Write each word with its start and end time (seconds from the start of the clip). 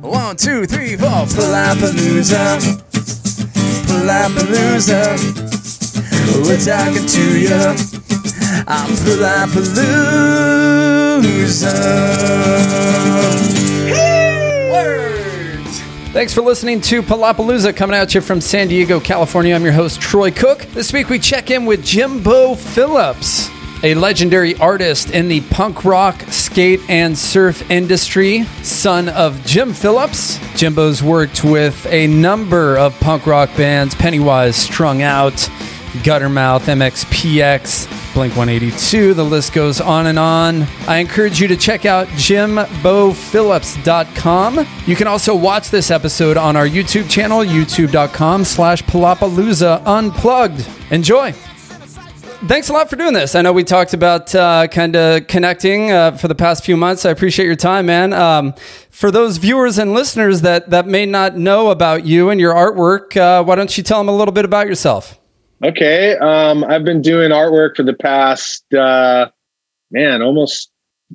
One, 0.00 0.36
two, 0.36 0.64
three, 0.66 0.96
four. 0.96 1.08
Palapalooza. 1.08 2.58
Palapalooza. 3.86 5.16
We're 6.46 6.56
talking 6.58 7.06
to 7.06 7.38
you. 7.38 7.54
I'm 8.66 8.90
Palapalooza. 9.04 10.00
Words. 14.72 15.80
Thanks 16.12 16.32
for 16.32 16.40
listening 16.42 16.80
to 16.82 17.02
Palapalooza 17.02 17.76
coming 17.76 17.96
at 17.96 18.14
you 18.14 18.20
from 18.22 18.40
San 18.40 18.68
Diego, 18.68 19.00
California. 19.00 19.54
I'm 19.54 19.64
your 19.64 19.72
host, 19.74 20.00
Troy 20.00 20.30
Cook. 20.30 20.62
This 20.72 20.92
week 20.94 21.10
we 21.10 21.18
check 21.18 21.50
in 21.50 21.66
with 21.66 21.84
Jimbo 21.84 22.54
Phillips, 22.54 23.50
a 23.82 23.94
legendary 23.94 24.54
artist 24.56 25.10
in 25.10 25.28
the 25.28 25.40
punk 25.42 25.84
rock, 25.84 26.20
skate, 26.28 26.80
and 26.88 27.16
surf 27.16 27.70
industry, 27.70 28.44
son 28.62 29.08
of 29.08 29.44
Jim 29.46 29.72
Phillips. 29.72 30.38
Jimbo's 30.56 31.02
worked 31.02 31.44
with 31.44 31.86
a 31.86 32.06
number 32.06 32.76
of 32.76 32.98
punk 33.00 33.26
rock 33.26 33.48
bands 33.56 33.94
Pennywise, 33.94 34.56
Strung 34.56 35.02
Out, 35.02 35.34
Guttermouth, 36.02 36.66
MXPX, 36.66 38.14
Blink 38.14 38.36
182, 38.36 39.14
the 39.14 39.24
list 39.24 39.52
goes 39.52 39.80
on 39.80 40.06
and 40.06 40.18
on. 40.18 40.62
I 40.86 40.98
encourage 40.98 41.40
you 41.40 41.48
to 41.48 41.56
check 41.56 41.86
out 41.86 42.06
jimbophillips.com. 42.08 44.66
You 44.86 44.96
can 44.96 45.06
also 45.06 45.34
watch 45.34 45.70
this 45.70 45.90
episode 45.90 46.36
on 46.36 46.56
our 46.56 46.66
YouTube 46.66 47.08
channel, 47.08 47.40
youtube.com 47.40 48.44
slash 48.44 48.82
Palapalooza 48.84 49.82
Unplugged. 49.86 50.68
Enjoy! 50.90 51.32
Thanks 52.46 52.70
a 52.70 52.72
lot 52.72 52.88
for 52.88 52.96
doing 52.96 53.12
this. 53.12 53.34
I 53.34 53.42
know 53.42 53.52
we 53.52 53.64
talked 53.64 53.92
about 53.92 54.34
uh, 54.34 54.66
kind 54.68 54.96
of 54.96 55.26
connecting 55.26 55.92
uh, 55.92 56.12
for 56.12 56.26
the 56.26 56.34
past 56.34 56.64
few 56.64 56.74
months. 56.74 57.04
I 57.04 57.10
appreciate 57.10 57.44
your 57.44 57.54
time, 57.54 57.84
man. 57.84 58.14
Um, 58.14 58.54
for 58.88 59.10
those 59.10 59.36
viewers 59.36 59.76
and 59.76 59.92
listeners 59.92 60.40
that, 60.40 60.70
that 60.70 60.86
may 60.86 61.04
not 61.04 61.36
know 61.36 61.68
about 61.68 62.06
you 62.06 62.30
and 62.30 62.40
your 62.40 62.54
artwork, 62.54 63.14
uh, 63.14 63.44
why 63.44 63.56
don't 63.56 63.76
you 63.76 63.82
tell 63.84 63.98
them 63.98 64.08
a 64.08 64.16
little 64.16 64.32
bit 64.32 64.46
about 64.46 64.66
yourself? 64.66 65.20
Okay. 65.62 66.16
Um, 66.16 66.64
I've 66.64 66.82
been 66.82 67.02
doing 67.02 67.30
artwork 67.30 67.76
for 67.76 67.82
the 67.82 67.92
past, 67.92 68.64
uh, 68.72 69.28
man, 69.90 70.22
almost 70.22 70.70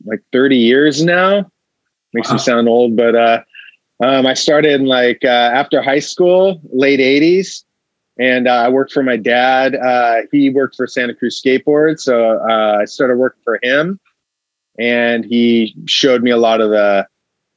like 0.05 0.21
30 0.31 0.57
years 0.57 1.03
now. 1.03 1.49
Makes 2.13 2.29
wow. 2.29 2.33
me 2.33 2.39
sound 2.39 2.69
old, 2.69 2.95
but 2.95 3.15
uh, 3.15 3.41
um, 4.03 4.27
I 4.27 4.35
started 4.35 4.79
in 4.79 4.85
like 4.85 5.25
uh, 5.25 5.27
after 5.27 5.81
high 5.81 5.99
school, 5.99 6.61
late 6.71 6.99
80s. 6.99 7.63
And 8.17 8.47
uh, 8.47 8.51
I 8.51 8.69
worked 8.69 8.93
for 8.93 9.03
my 9.03 9.17
dad. 9.17 9.75
Uh, 9.75 10.21
he 10.31 10.49
worked 10.49 10.75
for 10.75 10.87
Santa 10.87 11.13
Cruz 11.13 11.41
Skateboard. 11.41 11.99
So 11.99 12.39
uh, 12.39 12.77
I 12.81 12.85
started 12.85 13.17
working 13.17 13.41
for 13.43 13.59
him. 13.61 13.99
And 14.79 15.25
he 15.25 15.75
showed 15.85 16.23
me 16.23 16.31
a 16.31 16.37
lot 16.37 16.61
of 16.61 16.69
the, 16.69 17.07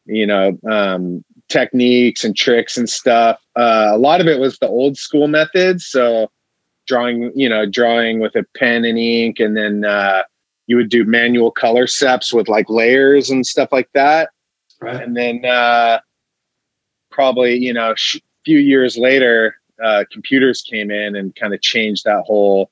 you 0.06 0.26
know, 0.26 0.58
um, 0.68 1.24
techniques 1.48 2.24
and 2.24 2.36
tricks 2.36 2.76
and 2.76 2.88
stuff. 2.88 3.40
Uh, 3.56 3.90
a 3.92 3.98
lot 3.98 4.20
of 4.20 4.26
it 4.26 4.38
was 4.38 4.58
the 4.58 4.68
old 4.68 4.96
school 4.96 5.28
methods. 5.28 5.86
So 5.86 6.30
drawing, 6.86 7.32
you 7.34 7.48
know, 7.48 7.66
drawing 7.66 8.20
with 8.20 8.34
a 8.34 8.44
pen 8.56 8.84
and 8.84 8.98
ink, 8.98 9.40
and 9.40 9.56
then 9.56 9.84
uh, 9.84 10.22
you 10.66 10.76
would 10.76 10.88
do 10.88 11.04
manual 11.04 11.50
color 11.50 11.86
steps 11.86 12.32
with 12.32 12.48
like 12.48 12.68
layers 12.68 13.30
and 13.30 13.46
stuff 13.46 13.70
like 13.72 13.90
that. 13.94 14.30
Right. 14.80 15.02
And 15.02 15.16
then 15.16 15.44
uh, 15.44 16.00
probably, 17.10 17.56
you 17.56 17.72
know, 17.72 17.92
a 17.92 17.96
sh- 17.96 18.20
few 18.44 18.58
years 18.58 18.96
later, 18.96 19.56
uh, 19.82 20.04
computers 20.10 20.62
came 20.62 20.90
in 20.90 21.16
and 21.16 21.34
kind 21.34 21.54
of 21.54 21.60
changed 21.60 22.04
that 22.04 22.22
whole 22.26 22.70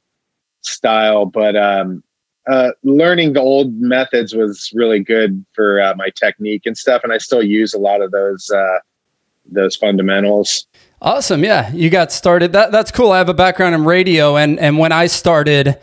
style. 0.62 1.26
But 1.26 1.56
um, 1.56 2.02
uh, 2.48 2.70
learning 2.82 3.32
the 3.32 3.40
old 3.40 3.74
methods 3.74 4.34
was 4.34 4.70
really 4.74 5.00
good 5.00 5.44
for 5.52 5.80
uh, 5.80 5.94
my 5.96 6.10
technique 6.10 6.62
and 6.66 6.76
stuff, 6.76 7.02
and 7.04 7.12
I 7.12 7.18
still 7.18 7.42
use 7.42 7.74
a 7.74 7.78
lot 7.78 8.02
of 8.02 8.10
those 8.10 8.50
uh, 8.50 8.78
those 9.50 9.76
fundamentals. 9.76 10.66
Awesome. 11.02 11.44
Yeah. 11.44 11.72
You 11.72 11.90
got 11.90 12.10
started. 12.10 12.52
That, 12.52 12.72
that's 12.72 12.90
cool. 12.90 13.12
I 13.12 13.18
have 13.18 13.28
a 13.28 13.34
background 13.34 13.74
in 13.74 13.84
radio. 13.84 14.36
And, 14.36 14.58
and 14.58 14.78
when 14.78 14.92
I 14.92 15.06
started, 15.06 15.78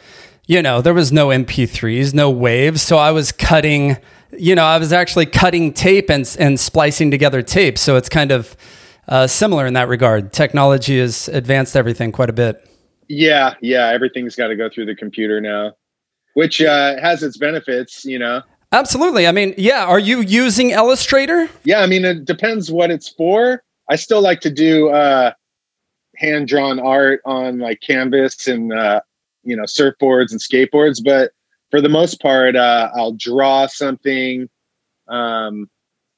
you 0.48 0.62
know, 0.62 0.82
there 0.82 0.94
was 0.94 1.12
no 1.12 1.28
MP3s, 1.28 2.14
no 2.14 2.30
waves. 2.30 2.82
So 2.82 2.98
I 2.98 3.12
was 3.12 3.32
cutting, 3.32 3.98
you 4.32 4.56
know, 4.56 4.66
I 4.66 4.78
was 4.78 4.92
actually 4.92 5.28
cutting 5.28 5.72
tape 5.72 6.10
and, 6.10 6.36
and 6.40 6.60
splicing 6.60 7.12
together 7.12 7.42
tape. 7.42 7.78
So 7.78 7.96
it's 7.96 8.10
kind 8.10 8.32
of 8.32 8.58
uh, 9.08 9.28
similar 9.28 9.66
in 9.66 9.74
that 9.74 9.88
regard. 9.88 10.34
Technology 10.34 11.00
has 11.00 11.28
advanced 11.28 11.76
everything 11.76 12.12
quite 12.12 12.30
a 12.30 12.34
bit. 12.34 12.68
Yeah. 13.08 13.56
Yeah. 13.62 13.88
Everything's 13.88 14.36
got 14.36 14.48
to 14.48 14.56
go 14.56 14.70
through 14.70 14.86
the 14.86 14.96
computer 14.96 15.42
now, 15.42 15.74
which 16.34 16.62
uh, 16.62 17.00
has 17.02 17.24
its 17.24 17.38
benefits, 17.38 18.06
you 18.06 18.20
know. 18.20 18.42
Absolutely. 18.72 19.28
I 19.28 19.32
mean, 19.32 19.54
yeah. 19.58 19.86
Are 19.86 20.00
you 20.00 20.22
using 20.22 20.72
Illustrator? 20.72 21.50
Yeah. 21.64 21.82
I 21.82 21.88
mean, 21.88 22.06
it 22.06 22.26
depends 22.26 22.72
what 22.72 22.92
it's 22.92 23.10
for 23.10 23.62
I 23.90 23.96
still 23.96 24.22
like 24.22 24.42
to 24.42 24.50
do 24.50 24.90
uh, 24.90 25.34
hand 26.16 26.48
drawn 26.48 26.80
art 26.80 27.22
on 27.26 27.60
like 27.60 27.82
canvas 27.82 28.48
and 28.48 28.72
uh, 28.72 29.02
you 29.44 29.56
know 29.56 29.64
surfboards 29.64 30.32
and 30.32 30.40
skateboards, 30.40 31.04
but 31.04 31.32
for 31.72 31.82
the 31.82 31.90
most 31.90 32.22
part, 32.22 32.56
uh, 32.56 32.90
I'll 32.96 33.14
draw 33.14 33.66
something, 33.68 34.48
um, 35.08 35.70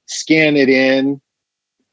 scan 0.06 0.57
it 0.57 0.69
in, 0.69 1.22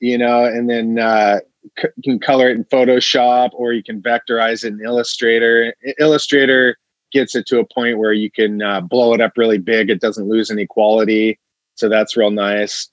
you 0.03 0.19
know, 0.19 0.45
and 0.45 0.69
then 0.69 0.99
uh, 0.99 1.39
c- 1.79 1.89
can 2.03 2.19
color 2.19 2.51
it 2.51 2.57
in 2.57 2.65
Photoshop 2.65 3.51
or 3.55 3.73
you 3.73 3.85
can 3.85 4.03
vectorize 4.03 4.65
it 4.65 4.73
in 4.73 4.81
Illustrator. 4.85 5.75
Illustrator 6.01 6.77
gets 7.13 7.37
it 7.37 7.47
to 7.47 7.61
a 7.61 7.65
point 7.65 7.99
where 7.99 8.13
you 8.13 8.31
can 8.31 8.61
uh, 8.63 8.81
blow 8.81 9.15
it 9.15 9.21
up 9.21 9.33
really 9.37 9.59
big; 9.59 9.89
it 9.89 10.01
doesn't 10.01 10.29
lose 10.29 10.51
any 10.51 10.67
quality, 10.67 11.39
so 11.77 11.89
that's 11.89 12.17
real 12.17 12.33
nice. 12.33 12.91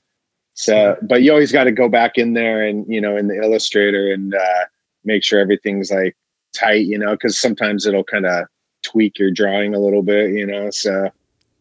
So, 0.53 0.97
but 1.01 1.23
you 1.23 1.31
always 1.31 1.53
got 1.53 1.63
to 1.63 1.71
go 1.71 1.87
back 1.87 2.17
in 2.17 2.33
there 2.33 2.61
and, 2.67 2.85
you 2.87 2.99
know, 2.99 3.15
in 3.15 3.27
the 3.29 3.41
illustrator 3.41 4.11
and 4.11 4.35
uh, 4.35 4.65
make 5.05 5.23
sure 5.23 5.39
everything's 5.39 5.89
like 5.89 6.17
tight, 6.53 6.85
you 6.85 6.97
know, 6.97 7.11
because 7.11 7.39
sometimes 7.39 7.85
it'll 7.85 8.03
kind 8.03 8.25
of 8.25 8.45
tweak 8.83 9.17
your 9.17 9.31
drawing 9.31 9.73
a 9.73 9.79
little 9.79 10.03
bit, 10.03 10.31
you 10.31 10.45
know. 10.45 10.69
So, 10.69 11.11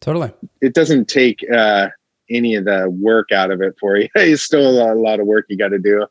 totally. 0.01 0.33
It 0.61 0.73
doesn't 0.73 1.07
take 1.07 1.49
uh, 1.49 1.87
any 2.29 2.55
of 2.55 2.65
the 2.65 2.89
work 2.89 3.31
out 3.31 3.51
of 3.51 3.61
it 3.61 3.75
for 3.79 3.97
you. 3.97 4.07
it's 4.15 4.43
still 4.43 4.91
a 4.91 4.95
lot 4.95 5.19
of 5.19 5.27
work 5.27 5.45
you 5.49 5.57
got 5.57 5.69
to 5.69 5.79
do. 5.79 6.05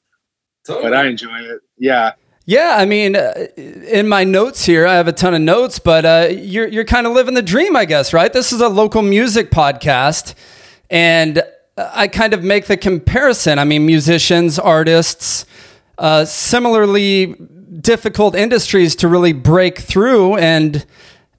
Totally. 0.66 0.90
But 0.90 0.94
I 0.94 1.06
enjoy 1.06 1.38
it. 1.38 1.60
Yeah. 1.78 2.12
Yeah, 2.44 2.76
I 2.78 2.86
mean, 2.86 3.14
uh, 3.14 3.46
in 3.58 4.08
my 4.08 4.24
notes 4.24 4.64
here, 4.64 4.86
I 4.86 4.94
have 4.94 5.06
a 5.06 5.12
ton 5.12 5.34
of 5.34 5.42
notes, 5.42 5.78
but 5.78 6.06
uh, 6.06 6.28
you're 6.30 6.66
you're 6.66 6.86
kind 6.86 7.06
of 7.06 7.12
living 7.12 7.34
the 7.34 7.42
dream, 7.42 7.76
I 7.76 7.84
guess, 7.84 8.14
right? 8.14 8.32
This 8.32 8.54
is 8.54 8.62
a 8.62 8.70
local 8.70 9.02
music 9.02 9.50
podcast, 9.50 10.34
and 10.88 11.42
I 11.76 12.08
kind 12.08 12.32
of 12.32 12.42
make 12.42 12.64
the 12.64 12.78
comparison. 12.78 13.58
I 13.58 13.64
mean, 13.64 13.84
musicians, 13.84 14.58
artists, 14.58 15.44
uh, 15.98 16.24
similarly 16.24 17.34
difficult 17.80 18.34
industries 18.34 18.96
to 18.96 19.08
really 19.08 19.34
break 19.34 19.78
through, 19.78 20.38
and 20.38 20.86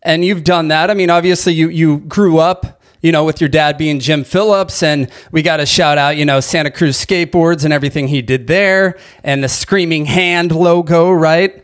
and 0.03 0.23
you've 0.23 0.44
done 0.44 0.67
that. 0.67 0.91
I 0.91 0.94
mean, 0.94 1.09
obviously, 1.09 1.53
you 1.53 1.69
you 1.69 2.00
grew 2.00 2.38
up, 2.38 2.78
you 3.02 3.12
know, 3.12 3.24
with 3.24 3.40
your 3.42 3.50
dad 3.50 3.78
being 3.78 4.00
Jim 4.00 4.24
Phillips, 4.24 4.84
and 4.84 5.10
we 5.32 5.42
got 5.42 5.58
to 5.58 5.66
shout 5.66 5.98
out, 5.98 6.18
you 6.18 6.26
know, 6.26 6.40
Santa 6.40 6.72
Cruz 6.72 7.04
skateboards 7.04 7.64
and 7.64 7.74
everything 7.74 8.08
he 8.08 8.22
did 8.22 8.48
there, 8.48 8.98
and 9.24 9.44
the 9.44 9.50
Screaming 9.50 10.06
Hand 10.06 10.52
logo, 10.54 11.12
right? 11.12 11.64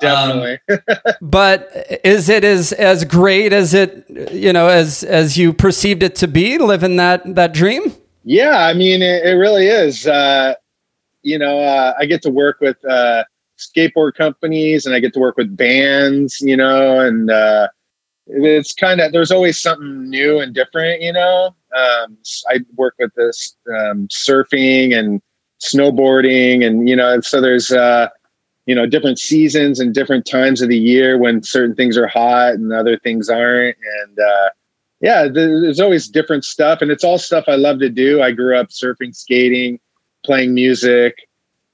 Definitely. 0.00 0.58
Um, 0.68 0.78
but 1.22 1.70
is 2.04 2.28
it 2.28 2.44
as 2.44 2.72
as 2.72 3.04
great 3.04 3.52
as 3.52 3.72
it, 3.72 4.04
you 4.30 4.52
know, 4.52 4.68
as 4.68 5.02
as 5.02 5.38
you 5.38 5.52
perceived 5.52 6.02
it 6.02 6.14
to 6.16 6.28
be, 6.28 6.58
living 6.58 6.96
that 6.96 7.34
that 7.34 7.54
dream? 7.54 7.92
Yeah, 8.24 8.66
I 8.66 8.74
mean, 8.74 9.02
it, 9.02 9.24
it 9.24 9.34
really 9.34 9.68
is. 9.68 10.06
Uh, 10.06 10.54
you 11.22 11.38
know, 11.38 11.60
uh, 11.60 11.94
I 11.98 12.06
get 12.06 12.22
to 12.22 12.30
work 12.30 12.60
with 12.60 12.76
uh, 12.84 13.24
skateboard 13.58 14.14
companies 14.14 14.86
and 14.86 14.94
I 14.94 15.00
get 15.00 15.12
to 15.14 15.20
work 15.20 15.36
with 15.36 15.56
bands, 15.56 16.40
you 16.40 16.56
know, 16.56 17.00
and 17.00 17.30
uh, 17.30 17.68
it's 18.26 18.74
kind 18.74 19.00
of, 19.00 19.12
there's 19.12 19.30
always 19.30 19.60
something 19.60 20.08
new 20.08 20.40
and 20.40 20.54
different, 20.54 21.02
you 21.02 21.12
know. 21.12 21.54
Um, 21.76 22.18
I 22.48 22.60
work 22.76 22.94
with 22.98 23.14
this 23.14 23.56
um, 23.68 24.08
surfing 24.08 24.96
and 24.96 25.22
snowboarding 25.60 26.64
and, 26.66 26.88
you 26.88 26.96
know, 26.96 27.20
so 27.20 27.40
there's, 27.40 27.70
uh, 27.70 28.08
you 28.66 28.74
know, 28.74 28.86
different 28.86 29.18
seasons 29.18 29.78
and 29.78 29.94
different 29.94 30.26
times 30.26 30.60
of 30.60 30.68
the 30.68 30.78
year 30.78 31.18
when 31.18 31.42
certain 31.42 31.74
things 31.74 31.96
are 31.96 32.08
hot 32.08 32.54
and 32.54 32.72
other 32.72 32.98
things 32.98 33.28
aren't. 33.28 33.76
And, 34.02 34.18
uh, 34.18 34.48
yeah, 35.00 35.28
there's 35.28 35.78
always 35.78 36.08
different 36.08 36.44
stuff, 36.44 36.80
and 36.80 36.90
it's 36.90 37.04
all 37.04 37.18
stuff 37.18 37.44
I 37.48 37.56
love 37.56 37.80
to 37.80 37.90
do. 37.90 38.22
I 38.22 38.32
grew 38.32 38.56
up 38.56 38.70
surfing, 38.70 39.14
skating, 39.14 39.78
playing 40.24 40.54
music, 40.54 41.28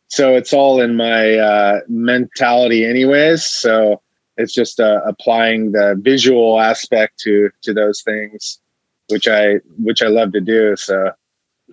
so 0.08 0.34
it's 0.34 0.52
all 0.52 0.80
in 0.80 0.96
my 0.96 1.36
uh, 1.36 1.80
mentality, 1.88 2.84
anyways. 2.84 3.44
So 3.44 4.02
it's 4.36 4.52
just 4.52 4.80
uh, 4.80 5.00
applying 5.06 5.72
the 5.72 5.98
visual 6.00 6.60
aspect 6.60 7.18
to 7.20 7.50
to 7.62 7.72
those 7.72 8.02
things, 8.02 8.60
which 9.08 9.28
I 9.28 9.56
which 9.78 10.02
I 10.02 10.08
love 10.08 10.32
to 10.32 10.40
do. 10.40 10.76
So 10.76 11.12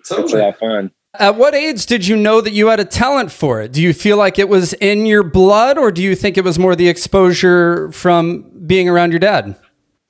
totally. 0.05 0.23
it's 0.23 0.33
a 0.33 0.37
lot 0.37 0.49
of 0.49 0.57
fun. 0.57 0.91
At 1.17 1.35
what 1.37 1.55
age 1.55 1.87
did 1.87 2.05
you 2.05 2.15
know 2.15 2.39
that 2.39 2.53
you 2.53 2.67
had 2.67 2.79
a 2.79 2.85
talent 2.85 3.31
for 3.31 3.61
it? 3.61 3.71
Do 3.71 3.81
you 3.81 3.93
feel 3.93 4.17
like 4.17 4.37
it 4.37 4.47
was 4.47 4.73
in 4.73 5.05
your 5.07 5.23
blood, 5.23 5.77
or 5.77 5.91
do 5.91 6.03
you 6.03 6.15
think 6.15 6.37
it 6.37 6.43
was 6.43 6.59
more 6.59 6.75
the 6.75 6.87
exposure 6.87 7.91
from 7.91 8.51
being 8.67 8.87
around 8.87 9.11
your 9.11 9.19
dad? 9.19 9.55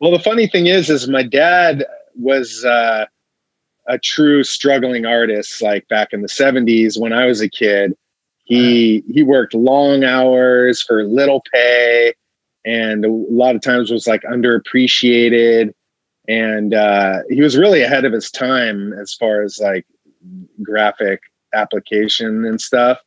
Well, 0.02 0.12
the 0.12 0.20
funny 0.20 0.48
thing 0.48 0.68
is, 0.68 0.90
is 0.90 1.08
my 1.08 1.24
dad 1.24 1.86
was 2.16 2.66
uh, 2.66 3.06
a 3.88 3.98
true 3.98 4.44
struggling 4.44 5.06
artist 5.06 5.62
like 5.62 5.88
back 5.88 6.12
in 6.12 6.22
the 6.22 6.28
70s 6.28 7.00
when 7.00 7.14
I 7.14 7.26
was 7.26 7.40
a 7.42 7.50
kid. 7.50 7.96
He 8.44 9.04
he 9.08 9.24
worked 9.24 9.54
long 9.54 10.04
hours 10.04 10.82
for 10.82 11.04
little 11.04 11.44
pay 11.54 12.14
and 12.66 13.06
a 13.06 13.10
lot 13.10 13.56
of 13.56 13.62
times 13.62 13.92
was 13.92 14.08
like 14.08 14.24
underappreciated. 14.24 15.74
And 16.28 16.74
uh, 16.74 17.20
he 17.30 17.42
was 17.42 17.58
really 17.58 17.82
ahead 17.82 18.06
of 18.06 18.14
his 18.14 18.30
time 18.30 18.94
as 18.94 19.14
far 19.14 19.42
as 19.42 19.60
like 19.60 19.86
graphic 20.62 21.22
application 21.54 22.46
and 22.46 22.62
stuff. 22.62 23.00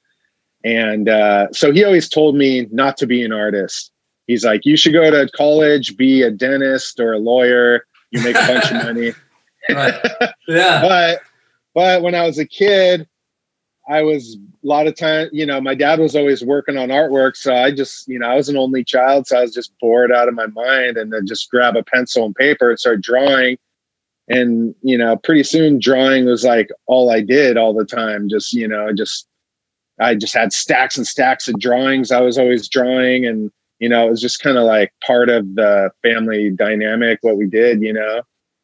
And 0.65 1.09
uh, 1.09 1.49
so 1.53 1.73
he 1.73 1.85
always 1.85 2.09
told 2.09 2.37
me 2.37 2.67
not 2.71 2.97
to 2.99 3.07
be 3.07 3.23
an 3.25 3.33
artist. 3.33 3.93
He's 4.27 4.45
like 4.45 4.65
you 4.65 4.77
should 4.77 4.93
go 4.93 5.11
to 5.11 5.29
college 5.33 5.97
be 5.97 6.23
a 6.23 6.31
dentist 6.31 7.01
or 7.01 7.13
a 7.13 7.19
lawyer. 7.19 7.87
You 8.11 8.23
make 8.23 8.37
a 8.37 8.47
bunch 8.47 8.71
of 8.71 8.73
money. 8.85 9.13
Yeah. 10.49 10.83
but 10.83 11.21
but 11.73 12.03
when 12.03 12.17
I 12.17 12.27
was 12.27 12.39
a 12.39 12.45
kid, 12.45 13.07
I 13.89 14.03
was 14.03 14.37
a 14.37 14.67
lot 14.67 14.87
of 14.87 14.97
time, 14.97 15.29
you 15.33 15.45
know, 15.45 15.61
my 15.61 15.75
dad 15.75 15.99
was 15.99 16.15
always 16.15 16.45
working 16.45 16.77
on 16.77 16.91
artwork. 16.91 17.37
So 17.37 17.55
I 17.55 17.73
just, 17.73 18.07
you 18.09 18.19
know, 18.19 18.29
I 18.29 18.37
was 18.37 18.49
an 18.49 18.57
only 18.57 18.85
child. 18.85 19.27
So 19.27 19.39
I 19.39 19.43
was 19.43 19.53
just 19.53 19.73
bored 19.81 20.13
out 20.13 20.29
of 20.29 20.35
my 20.35 20.47
mind 20.47 20.97
and 20.97 21.13
then 21.13 21.27
just 21.27 21.51
grab 21.51 21.77
a 21.77 21.83
pencil 21.83 22.25
and 22.25 22.35
paper 22.35 22.71
and 22.71 22.79
start 22.79 23.01
drawing. 23.03 23.59
And, 24.29 24.75
you 24.83 24.97
know, 24.97 25.17
pretty 25.17 25.43
soon 25.43 25.81
drawing 25.81 26.27
was 26.27 26.45
like 26.45 26.71
all 26.87 27.11
I 27.11 27.21
did 27.23 27.57
all 27.57 27.75
the 27.75 27.85
time. 27.85 28.29
Just, 28.29 28.53
you 28.53 28.69
know, 28.69 28.93
just, 28.93 29.27
I 30.01 30.15
just 30.15 30.33
had 30.33 30.53
stacks 30.53 30.97
and 30.97 31.07
stacks 31.07 31.49
of 31.49 31.59
drawings. 31.59 32.13
I 32.13 32.21
was 32.21 32.39
always 32.39 32.69
drawing 32.69 33.27
and, 33.27 33.51
you 33.81 33.89
know, 33.89 34.07
it 34.07 34.11
was 34.11 34.21
just 34.21 34.41
kind 34.41 34.59
of 34.59 34.65
like 34.65 34.93
part 35.05 35.29
of 35.29 35.57
the 35.57 35.91
family 36.03 36.51
dynamic, 36.51 37.19
what 37.23 37.37
we 37.37 37.47
did, 37.47 37.83
you 37.83 37.93
know 37.93 38.23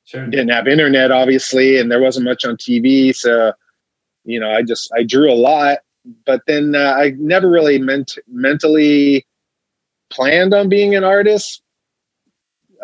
Sure. 0.09 0.27
didn't 0.27 0.49
have 0.49 0.67
internet 0.67 1.11
obviously 1.11 1.77
and 1.77 1.93
there 1.93 2.01
wasn't 2.01 2.25
much 2.25 2.47
on 2.47 2.57
tv 2.57 3.15
so 3.15 3.53
you 4.29 4.39
know 4.39 4.51
i 4.51 4.63
just 4.63 4.91
i 4.97 5.03
drew 5.03 5.33
a 5.33 5.35
lot 5.35 5.79
but 6.27 6.43
then 6.47 6.75
uh, 6.75 6.95
i 6.99 7.15
never 7.19 7.49
really 7.49 7.79
meant 7.79 8.19
mentally 8.29 9.27
planned 10.11 10.55
on 10.55 10.69
being 10.69 10.95
an 10.95 11.05
artist 11.05 11.63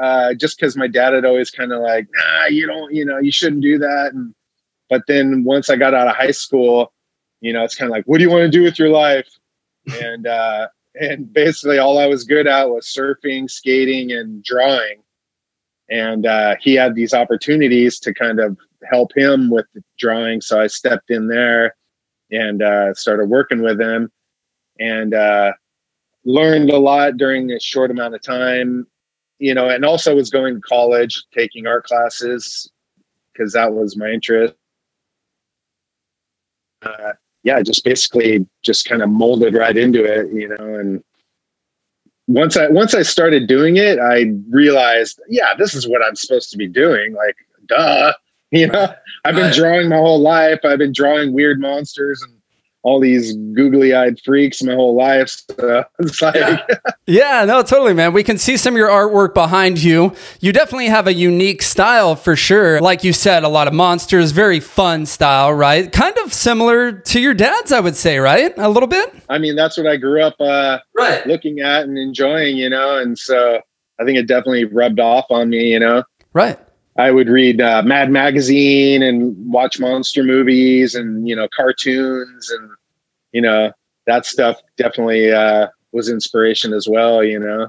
uh, 0.00 0.34
just 0.34 0.58
because 0.58 0.76
my 0.76 0.88
dad 0.88 1.12
had 1.12 1.24
always 1.24 1.50
kind 1.50 1.72
of 1.72 1.80
like 1.80 2.08
nah 2.12 2.46
you 2.46 2.66
don't 2.66 2.92
you 2.92 3.04
know 3.04 3.18
you 3.18 3.30
shouldn't 3.30 3.62
do 3.62 3.78
that. 3.78 4.12
And 4.12 4.34
but 4.90 5.02
then 5.06 5.44
once 5.44 5.70
i 5.70 5.76
got 5.76 5.94
out 5.94 6.08
of 6.08 6.16
high 6.16 6.32
school 6.32 6.92
you 7.40 7.52
know 7.52 7.62
it's 7.62 7.76
kind 7.76 7.90
of 7.90 7.92
like 7.92 8.04
what 8.06 8.18
do 8.18 8.24
you 8.24 8.30
want 8.30 8.42
to 8.42 8.58
do 8.58 8.62
with 8.62 8.78
your 8.78 8.90
life? 8.90 9.28
And 10.00 10.26
uh 10.26 10.68
and 10.98 11.30
basically 11.30 11.76
all 11.76 11.98
i 11.98 12.06
was 12.06 12.24
good 12.24 12.46
at 12.46 12.70
was 12.70 12.86
surfing 12.86 13.50
skating 13.50 14.12
and 14.12 14.42
drawing. 14.42 15.02
And 15.90 16.24
uh, 16.24 16.56
he 16.62 16.74
had 16.74 16.94
these 16.94 17.12
opportunities 17.12 17.98
to 18.00 18.14
kind 18.14 18.40
of 18.40 18.56
help 18.90 19.10
him 19.16 19.50
with 19.50 19.66
the 19.74 19.82
drawing 19.98 20.40
so 20.40 20.60
i 20.60 20.66
stepped 20.66 21.10
in 21.10 21.28
there 21.28 21.74
and 22.30 22.62
uh, 22.62 22.92
started 22.94 23.26
working 23.26 23.62
with 23.62 23.80
him 23.80 24.10
and 24.80 25.14
uh, 25.14 25.52
learned 26.24 26.70
a 26.70 26.78
lot 26.78 27.16
during 27.16 27.52
a 27.52 27.60
short 27.60 27.90
amount 27.90 28.14
of 28.14 28.22
time 28.22 28.86
you 29.38 29.54
know 29.54 29.68
and 29.68 29.84
also 29.84 30.14
was 30.14 30.30
going 30.30 30.54
to 30.54 30.60
college 30.60 31.24
taking 31.32 31.66
art 31.66 31.84
classes 31.84 32.70
because 33.32 33.52
that 33.52 33.72
was 33.72 33.96
my 33.96 34.08
interest 34.08 34.54
uh, 36.82 37.12
yeah 37.42 37.60
just 37.62 37.84
basically 37.84 38.46
just 38.62 38.88
kind 38.88 39.02
of 39.02 39.08
molded 39.08 39.54
right 39.54 39.76
into 39.76 40.04
it 40.04 40.32
you 40.32 40.48
know 40.48 40.74
and 40.78 41.02
once 42.26 42.56
I 42.56 42.68
once 42.68 42.94
I 42.94 43.02
started 43.02 43.46
doing 43.46 43.76
it, 43.76 43.98
I 43.98 44.32
realized, 44.48 45.20
yeah, 45.28 45.54
this 45.58 45.74
is 45.74 45.86
what 45.86 46.02
I'm 46.02 46.16
supposed 46.16 46.50
to 46.50 46.56
be 46.56 46.66
doing. 46.66 47.12
Like, 47.14 47.36
duh, 47.66 48.12
you 48.58 48.66
know, 48.68 48.94
I've 49.24 49.34
been 49.34 49.44
Right. 49.46 49.54
drawing 49.54 49.88
my 49.88 49.96
whole 49.96 50.20
life. 50.20 50.60
I've 50.64 50.78
been 50.78 50.92
drawing 50.92 51.32
weird 51.32 51.60
monsters 51.60 52.22
and 52.22 52.32
all 52.82 53.00
these 53.00 53.34
googly-eyed 53.54 54.20
freaks 54.20 54.62
my 54.62 54.74
whole 54.74 54.94
life. 54.94 55.30
So 55.58 55.84
it's 56.00 56.20
like, 56.22 56.34
Yeah. 56.34 56.66
Yeah, 57.06 57.44
no, 57.44 57.62
totally, 57.62 57.92
man. 57.92 58.12
We 58.14 58.22
can 58.22 58.38
see 58.38 58.56
some 58.56 58.74
of 58.74 58.78
your 58.78 58.88
artwork 58.88 59.34
behind 59.34 59.82
you. 59.82 60.14
You 60.40 60.52
definitely 60.52 60.86
have 60.86 61.06
a 61.06 61.12
unique 61.12 61.60
style 61.62 62.16
for 62.16 62.34
sure. 62.36 62.80
Like 62.80 63.04
you 63.04 63.12
said, 63.12 63.42
a 63.44 63.48
lot 63.48 63.68
of 63.68 63.74
monsters, 63.74 64.30
very 64.32 64.58
fun 64.60 65.04
style, 65.04 65.52
right? 65.52 65.90
Kind 65.92 66.16
of 66.24 66.32
similar 66.32 66.92
to 66.92 67.20
your 67.20 67.34
dad's, 67.34 67.72
I 67.72 67.80
would 67.80 67.96
say, 67.96 68.18
right? 68.18 68.52
A 68.56 68.70
little 68.70 68.86
bit? 68.86 69.14
I 69.28 69.36
mean, 69.38 69.54
that's 69.54 69.76
what 69.76 69.86
I 69.86 69.96
grew 69.96 70.22
up 70.22 70.40
uh, 70.40 70.78
Right. 70.96 71.26
looking 71.26 71.60
at 71.60 71.84
and 71.84 71.98
enjoying, 71.98 72.56
you 72.56 72.70
know. 72.70 72.96
And 72.98 73.18
so 73.18 73.60
I 74.00 74.04
think 74.04 74.16
it 74.18 74.26
definitely 74.26 74.64
rubbed 74.64 75.00
off 75.00 75.26
on 75.30 75.50
me, 75.50 75.72
you 75.72 75.80
know. 75.80 76.04
Right. 76.32 76.58
I 76.96 77.10
would 77.10 77.28
read 77.28 77.60
uh, 77.60 77.82
Mad 77.82 78.10
Magazine 78.10 79.02
and 79.02 79.34
watch 79.52 79.80
monster 79.80 80.22
movies 80.22 80.94
and 80.94 81.28
you 81.28 81.34
know 81.34 81.48
cartoons 81.54 82.50
and 82.50 82.70
you 83.32 83.40
know 83.40 83.72
that 84.06 84.26
stuff 84.26 84.60
definitely 84.76 85.32
uh, 85.32 85.68
was 85.92 86.08
inspiration 86.08 86.72
as 86.72 86.88
well. 86.88 87.24
You 87.24 87.40
know, 87.40 87.68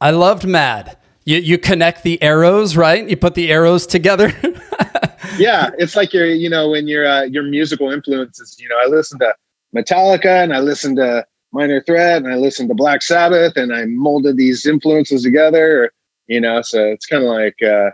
I 0.00 0.10
loved 0.10 0.46
Mad. 0.46 0.96
You, 1.24 1.38
you 1.38 1.58
connect 1.58 2.04
the 2.04 2.20
arrows, 2.22 2.76
right? 2.76 3.08
You 3.08 3.16
put 3.16 3.34
the 3.34 3.50
arrows 3.52 3.86
together. 3.86 4.28
yeah, 5.38 5.70
it's 5.78 5.96
like 5.96 6.12
your 6.12 6.26
you 6.26 6.50
know 6.50 6.70
when 6.70 6.88
your 6.88 7.06
uh, 7.06 7.22
your 7.22 7.44
musical 7.44 7.90
influences. 7.90 8.56
You 8.58 8.68
know, 8.68 8.76
I 8.82 8.86
listened 8.86 9.20
to 9.20 9.34
Metallica 9.74 10.42
and 10.42 10.54
I 10.54 10.60
listened 10.60 10.96
to 10.96 11.26
Minor 11.52 11.82
Threat 11.82 12.22
and 12.22 12.32
I 12.32 12.36
listened 12.36 12.68
to 12.68 12.74
Black 12.74 13.02
Sabbath 13.02 13.56
and 13.56 13.74
I 13.74 13.86
molded 13.86 14.36
these 14.36 14.66
influences 14.66 15.22
together. 15.22 15.92
You 16.26 16.40
know, 16.40 16.60
so 16.60 16.84
it's 16.84 17.06
kind 17.06 17.24
of 17.24 17.30
like 17.30 17.62
uh, 17.62 17.90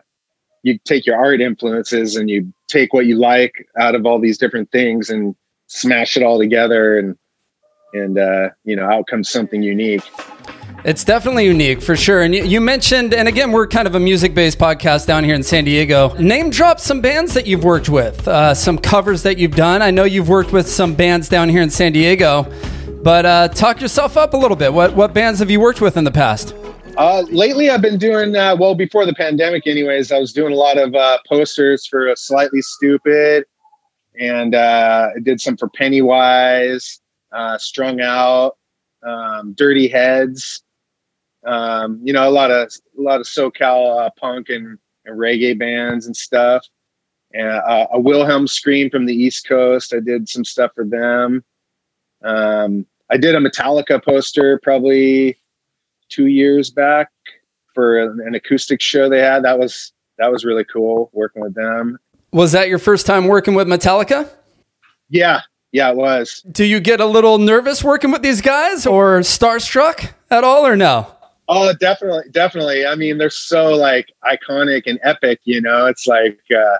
you 0.65 0.79
take 0.85 1.07
your 1.07 1.17
art 1.17 1.41
influences 1.41 2.17
and 2.17 2.29
you 2.29 2.53
take 2.69 2.93
what 2.93 3.07
you 3.07 3.17
like 3.17 3.69
out 3.79 3.95
of 3.95 4.07
all 4.07 4.19
these 4.19 4.39
different 4.39 4.73
things 4.73 5.11
and 5.11 5.37
smash 5.69 6.17
it 6.17 6.23
all 6.23 6.39
together 6.39 6.99
and 6.99 7.17
and 7.93 8.19
uh, 8.19 8.49
you 8.65 8.75
know 8.75 8.91
out 8.91 9.07
comes 9.07 9.29
something 9.29 9.63
unique. 9.63 10.03
It's 10.85 11.05
definitely 11.05 11.47
unique 11.47 11.81
for 11.81 11.97
sure. 11.97 12.23
And 12.23 12.35
you, 12.35 12.45
you 12.45 12.61
mentioned, 12.61 13.15
and 13.15 13.27
again, 13.27 13.53
we're 13.53 13.67
kind 13.67 13.87
of 13.87 13.95
a 13.95 14.01
music 14.01 14.35
based 14.35 14.59
podcast 14.59 15.07
down 15.07 15.25
here 15.25 15.35
in 15.35 15.43
San 15.43 15.65
Diego. 15.65 16.13
Name 16.19 16.51
drop 16.51 16.79
some 16.79 17.01
bands 17.01 17.33
that 17.35 17.47
you've 17.47 17.65
worked 17.65 17.89
with, 17.89 18.27
uh, 18.29 18.53
some 18.53 18.77
covers 18.77 19.23
that 19.23 19.39
you've 19.39 19.55
done. 19.55 19.81
I 19.81 19.91
know 19.91 20.05
you've 20.05 20.29
worked 20.29 20.53
with 20.53 20.69
some 20.69 20.95
bands 20.95 21.29
down 21.29 21.49
here 21.49 21.63
in 21.63 21.71
San 21.71 21.93
Diego, 21.93 22.53
but 23.03 23.25
uh, 23.25 23.49
talk 23.49 23.81
yourself 23.81 24.19
up 24.19 24.35
a 24.35 24.37
little 24.37 24.57
bit. 24.57 24.75
What, 24.75 24.95
what 24.95 25.15
bands 25.15 25.39
have 25.39 25.51
you 25.51 25.61
worked 25.61 25.81
with 25.81 25.97
in 25.97 26.05
the 26.05 26.13
past? 26.13 26.55
Uh, 26.97 27.23
lately, 27.33 27.71
I've 27.71 27.83
been 27.83 27.99
doing 27.99 28.37
uh, 28.37 28.55
well 28.57 28.77
before 28.77 29.05
the 29.05 29.15
pandemic. 29.15 29.67
Anyways, 29.67 30.13
I 30.13 30.19
was 30.21 30.33
doing 30.33 30.53
a 30.53 30.57
lot 30.57 30.79
of 30.79 30.95
uh, 30.95 31.19
posters 31.29 31.87
for 31.87 32.15
Slightly 32.15 32.61
Stoopid, 32.61 33.43
and 34.21 34.55
uh, 34.55 35.11
I 35.17 35.19
did 35.21 35.41
some 35.41 35.57
for 35.57 35.69
Pennywise, 35.69 37.01
uh, 37.33 37.59
Strung 37.59 38.01
Out, 38.01 38.57
um, 39.03 39.55
Dirty 39.55 39.89
Heads. 39.89 40.63
Um, 41.45 42.01
you 42.05 42.13
know, 42.13 42.29
a 42.29 42.31
lot 42.31 42.53
of 42.53 42.71
a 42.97 43.03
lot 43.03 43.21
of 43.21 43.27
SoCal 43.27 44.07
uh, 44.07 44.11
punk 44.17 44.49
and, 44.49 44.79
and 45.05 45.19
reggae 45.19 45.59
bands 45.59 46.07
and 46.07 46.17
stuff. 46.17 46.65
And 47.33 47.61
a 47.93 47.99
Wilhelm 47.99 48.47
Scream 48.47 48.89
from 48.89 49.07
the 49.07 49.15
East 49.15 49.49
Coast. 49.49 49.93
I 49.93 49.99
did 49.99 50.29
some 50.29 50.45
stuff 50.45 50.71
for 50.77 50.85
them. 50.85 51.45
Um, 52.23 52.87
I 53.11 53.17
did 53.17 53.35
a 53.35 53.41
Metallica 53.41 54.03
poster 54.03 54.61
probably 54.63 55.37
two 56.15 56.27
years 56.27 56.71
back 56.71 57.11
for 57.75 57.99
an, 57.99 58.35
acoustic 58.35 58.81
show 58.81 59.09
they 59.09 59.21
had. 59.21 59.45
That 59.45 59.59
was 59.59 59.93
that 60.19 60.31
was 60.31 60.45
really 60.45 60.65
cool 60.65 61.11
working 61.13 61.43
with 61.43 61.55
them. 61.55 61.99
Was 62.33 62.53
that 62.53 62.69
your 62.69 62.79
first 62.79 63.07
time 63.07 63.27
working 63.27 63.55
with 63.55 63.67
Metallica? 63.67 64.29
Yeah, 65.09 65.41
yeah, 65.73 65.91
it 65.91 65.97
was. 65.97 66.45
Do 66.51 66.65
you 66.65 66.81
get 66.81 67.01
a 67.01 67.07
little 67.07 67.39
nervous 67.39 67.83
working 67.83 68.11
with 68.11 68.23
these 68.23 68.41
guys 68.41 68.87
or 68.87 69.21
starstruck 69.21 70.13
at 70.31 70.45
all 70.45 70.67
or 70.67 70.77
no? 70.77 71.07
Oh, 71.49 71.73
definitely, 71.75 72.25
definitely. 72.31 72.87
I 72.87 72.95
mean, 72.95 73.19
they're 73.19 73.31
so 73.31 73.75
like 73.75 74.13
iconic 74.25 74.83
and 74.87 74.99
epic. 75.03 75.41
You 75.45 75.61
know, 75.61 75.87
it's 75.87 76.07
like, 76.07 76.41
uh, 76.57 76.79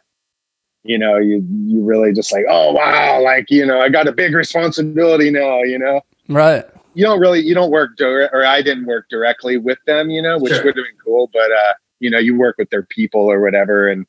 you 0.85 0.99
know, 0.99 1.19
you 1.19 1.45
you 1.67 1.83
really 1.83 2.13
just 2.13 2.33
like, 2.33 2.45
oh 2.49 2.73
wow, 2.73 3.21
like 3.23 3.51
you 3.51 3.67
know, 3.67 3.81
I 3.81 3.89
got 3.89 4.09
a 4.09 4.13
big 4.13 4.35
responsibility 4.35 5.31
now. 5.31 5.63
You 5.63 5.79
know, 5.79 6.01
Right. 6.29 6.65
You 6.95 7.05
don't 7.05 7.21
really 7.21 7.41
you 7.41 7.55
don't 7.55 7.71
work 7.71 7.97
direct, 7.97 8.33
or 8.35 8.45
I 8.45 8.63
didn't 8.63 8.87
work 8.87 9.07
directly 9.11 9.57
with 9.57 9.79
them. 9.87 10.11
You 10.11 10.23
know, 10.23 10.39
which 10.39 10.53
Sure. 10.53 10.65
would 10.65 10.77
have 10.77 10.85
been 10.85 10.99
cool, 11.05 11.29
but 11.33 11.51
uh, 11.51 11.75
you 12.01 12.11
know, 12.11 12.19
you 12.19 12.37
work 12.37 12.57
with 12.59 12.71
their 12.71 12.85
people 12.85 13.21
or 13.21 13.41
whatever, 13.41 13.89
and 13.89 14.07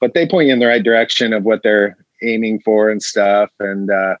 but 0.00 0.14
they 0.14 0.26
point 0.26 0.48
you 0.48 0.52
in 0.52 0.58
the 0.58 0.66
right 0.66 0.82
direction 0.82 1.32
of 1.32 1.44
what 1.44 1.62
they're 1.62 1.96
aiming 2.22 2.60
for 2.60 2.90
and 2.90 3.02
stuff. 3.02 3.50
And 3.60 3.90
uh, 3.90 4.16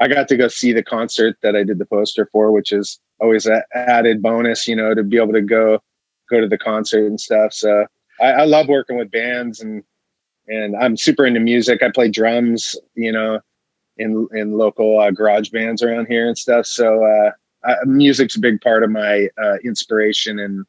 I 0.00 0.08
got 0.08 0.28
to 0.28 0.36
go 0.36 0.48
see 0.48 0.72
the 0.72 0.82
concert 0.82 1.36
that 1.42 1.56
I 1.56 1.62
did 1.64 1.78
the 1.78 1.86
poster 1.86 2.28
for, 2.32 2.52
which 2.52 2.72
is 2.72 2.98
always 3.20 3.46
an 3.46 3.62
added 3.74 4.22
bonus, 4.22 4.66
you 4.66 4.76
know, 4.76 4.94
to 4.94 5.02
be 5.02 5.16
able 5.16 5.32
to 5.32 5.42
go 5.42 5.80
go 6.30 6.40
to 6.40 6.48
the 6.48 6.58
concert 6.58 7.06
and 7.06 7.20
stuff. 7.20 7.52
So 7.52 7.86
I, 8.20 8.32
I 8.32 8.44
love 8.44 8.68
working 8.68 8.96
with 8.96 9.10
bands 9.10 9.60
and 9.60 9.82
and 10.48 10.76
I'm 10.76 10.96
super 10.96 11.24
into 11.24 11.40
music. 11.40 11.82
I 11.82 11.90
play 11.90 12.08
drums, 12.08 12.76
you 12.94 13.12
know, 13.12 13.40
in 13.96 14.28
in 14.32 14.58
local 14.58 14.98
uh, 14.98 15.10
garage 15.10 15.50
bands 15.50 15.82
around 15.82 16.06
here 16.06 16.26
and 16.26 16.36
stuff. 16.36 16.66
So 16.66 17.04
uh, 17.04 17.30
I, 17.64 17.76
music's 17.84 18.36
a 18.36 18.40
big 18.40 18.60
part 18.60 18.82
of 18.82 18.90
my 18.90 19.28
uh, 19.42 19.56
inspiration 19.64 20.38
and 20.38 20.64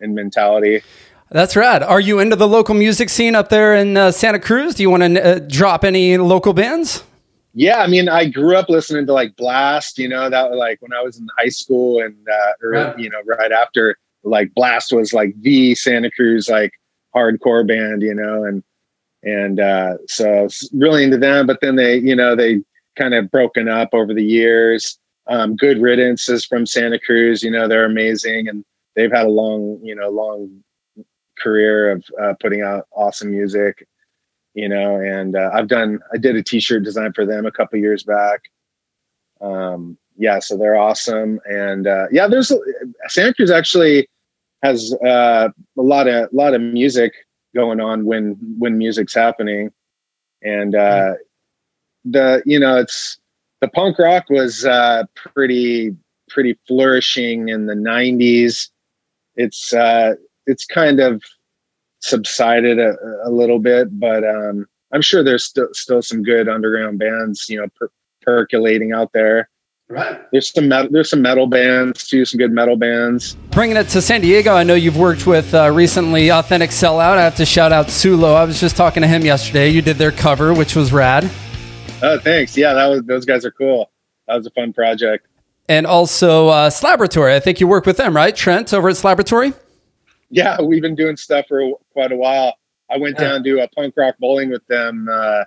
and 0.00 0.14
mentality. 0.14 0.82
That's 1.30 1.56
rad. 1.56 1.82
Are 1.82 2.00
you 2.00 2.20
into 2.20 2.36
the 2.36 2.46
local 2.46 2.74
music 2.74 3.08
scene 3.08 3.34
up 3.34 3.48
there 3.48 3.74
in 3.74 3.96
uh, 3.96 4.12
Santa 4.12 4.38
Cruz? 4.38 4.74
Do 4.74 4.82
you 4.82 4.90
want 4.90 5.02
to 5.02 5.36
uh, 5.36 5.38
drop 5.48 5.84
any 5.84 6.18
local 6.18 6.52
bands? 6.52 7.02
Yeah, 7.54 7.78
I 7.78 7.86
mean, 7.86 8.08
I 8.08 8.26
grew 8.26 8.56
up 8.56 8.68
listening 8.68 9.06
to 9.06 9.12
like 9.12 9.36
Blast. 9.36 9.98
You 9.98 10.08
know, 10.08 10.28
that 10.28 10.54
like 10.54 10.82
when 10.82 10.92
I 10.92 11.02
was 11.02 11.18
in 11.18 11.26
high 11.38 11.48
school 11.48 12.02
and 12.02 12.16
uh, 12.28 12.52
or 12.62 12.70
right. 12.70 12.98
you 12.98 13.08
know 13.08 13.20
right 13.26 13.52
after 13.52 13.96
like 14.22 14.52
Blast 14.54 14.92
was 14.92 15.12
like 15.12 15.34
the 15.40 15.74
Santa 15.74 16.10
Cruz 16.10 16.48
like 16.48 16.72
hardcore 17.14 17.66
band. 17.66 18.02
You 18.02 18.14
know, 18.14 18.44
and 18.44 18.62
and 19.22 19.60
uh, 19.60 19.96
so 20.06 20.30
I 20.30 20.42
was 20.42 20.68
really 20.74 21.04
into 21.04 21.16
them. 21.16 21.46
But 21.46 21.60
then 21.60 21.76
they, 21.76 21.98
you 21.98 22.14
know, 22.14 22.36
they 22.36 22.62
kind 22.96 23.14
of 23.14 23.30
broken 23.30 23.68
up 23.68 23.90
over 23.92 24.12
the 24.12 24.24
years. 24.24 24.98
Um, 25.26 25.56
Good 25.56 25.80
Riddance 25.80 26.28
is 26.28 26.44
from 26.44 26.66
Santa 26.66 26.98
Cruz. 26.98 27.42
You 27.42 27.50
know, 27.50 27.66
they're 27.66 27.84
amazing 27.84 28.48
and 28.48 28.64
they've 28.94 29.12
had 29.12 29.26
a 29.26 29.30
long, 29.30 29.80
you 29.82 29.94
know, 29.94 30.10
long 30.10 30.62
career 31.38 31.90
of 31.90 32.04
uh, 32.20 32.34
putting 32.40 32.62
out 32.62 32.86
awesome 32.92 33.30
music. 33.30 33.86
You 34.54 34.68
know, 34.68 35.00
and 35.00 35.34
uh, 35.34 35.50
I've 35.52 35.66
done. 35.66 35.98
I 36.12 36.16
did 36.16 36.36
a 36.36 36.42
T-shirt 36.42 36.84
design 36.84 37.12
for 37.12 37.26
them 37.26 37.44
a 37.44 37.50
couple 37.50 37.76
years 37.80 38.04
back. 38.04 38.42
Um, 39.40 39.98
yeah, 40.16 40.38
so 40.38 40.56
they're 40.56 40.76
awesome, 40.76 41.40
and 41.44 41.88
uh, 41.88 42.06
yeah, 42.12 42.28
there's 42.28 42.52
Santa 43.08 43.34
Cruz 43.34 43.50
actually 43.50 44.08
has 44.62 44.94
uh, 45.04 45.48
a 45.76 45.82
lot 45.82 46.06
of 46.06 46.32
a 46.32 46.36
lot 46.36 46.54
of 46.54 46.60
music 46.60 47.14
going 47.52 47.80
on 47.80 48.04
when 48.04 48.36
when 48.58 48.78
music's 48.78 49.12
happening, 49.12 49.72
and 50.42 50.76
uh, 50.76 51.14
the 52.04 52.40
you 52.46 52.60
know 52.60 52.76
it's 52.78 53.18
the 53.60 53.68
punk 53.68 53.98
rock 53.98 54.28
was 54.30 54.64
uh, 54.64 55.04
pretty 55.14 55.96
pretty 56.30 56.58
flourishing 56.66 57.48
in 57.50 57.66
the 57.66 57.74
90s 57.74 58.70
it's 59.36 59.74
uh 59.74 60.14
it's 60.46 60.64
kind 60.64 60.98
of 60.98 61.22
subsided 62.00 62.78
a, 62.78 62.96
a 63.24 63.30
little 63.30 63.58
bit 63.58 63.98
but 64.00 64.24
um 64.24 64.66
i'm 64.92 65.02
sure 65.02 65.22
there's 65.22 65.44
still 65.44 65.68
still 65.72 66.02
some 66.02 66.22
good 66.22 66.48
underground 66.48 66.98
bands 66.98 67.46
you 67.48 67.58
know 67.58 67.66
per- 67.76 67.90
percolating 68.22 68.92
out 68.92 69.12
there 69.12 69.48
Right. 69.86 70.18
There's 70.32 70.50
some 70.50 70.66
metal, 70.66 70.90
there's 70.90 71.10
some 71.10 71.20
metal 71.20 71.46
bands 71.46 72.08
too, 72.08 72.24
some 72.24 72.38
good 72.38 72.52
metal 72.52 72.74
bands. 72.74 73.36
Bringing 73.50 73.76
it 73.76 73.88
to 73.88 74.00
San 74.00 74.22
Diego, 74.22 74.54
I 74.54 74.62
know 74.62 74.74
you've 74.74 74.96
worked 74.96 75.26
with 75.26 75.52
uh, 75.52 75.70
recently 75.70 76.32
Authentic 76.32 76.70
Sellout. 76.70 77.18
I 77.18 77.22
have 77.22 77.36
to 77.36 77.44
shout 77.44 77.70
out 77.70 77.88
Sulo. 77.88 78.34
I 78.34 78.44
was 78.44 78.58
just 78.58 78.76
talking 78.76 79.02
to 79.02 79.06
him 79.06 79.26
yesterday. 79.26 79.68
You 79.68 79.82
did 79.82 79.96
their 79.96 80.10
cover, 80.10 80.54
which 80.54 80.74
was 80.74 80.90
rad. 80.90 81.30
Oh, 82.04 82.18
thanks. 82.18 82.56
Yeah, 82.56 82.74
that 82.74 82.86
was 82.86 83.02
those 83.04 83.24
guys 83.24 83.44
are 83.44 83.50
cool. 83.50 83.90
That 84.28 84.36
was 84.36 84.46
a 84.46 84.50
fun 84.50 84.72
project. 84.72 85.26
And 85.68 85.86
also 85.86 86.48
uh, 86.48 86.68
Slaboratory. 86.68 87.32
I 87.32 87.40
think 87.40 87.60
you 87.60 87.66
work 87.66 87.86
with 87.86 87.96
them, 87.96 88.14
right, 88.14 88.36
Trent, 88.36 88.74
over 88.74 88.90
at 88.90 88.96
Slaboratory? 88.96 89.54
Yeah, 90.28 90.60
we've 90.60 90.82
been 90.82 90.94
doing 90.94 91.16
stuff 91.16 91.46
for 91.48 91.62
quite 91.92 92.12
a 92.12 92.16
while. 92.16 92.54
I 92.90 92.98
went 92.98 93.16
yeah. 93.18 93.28
down 93.28 93.44
to 93.44 93.62
a 93.62 93.68
punk 93.68 93.94
rock 93.96 94.16
bowling 94.18 94.50
with 94.50 94.66
them, 94.66 95.08
uh, 95.10 95.44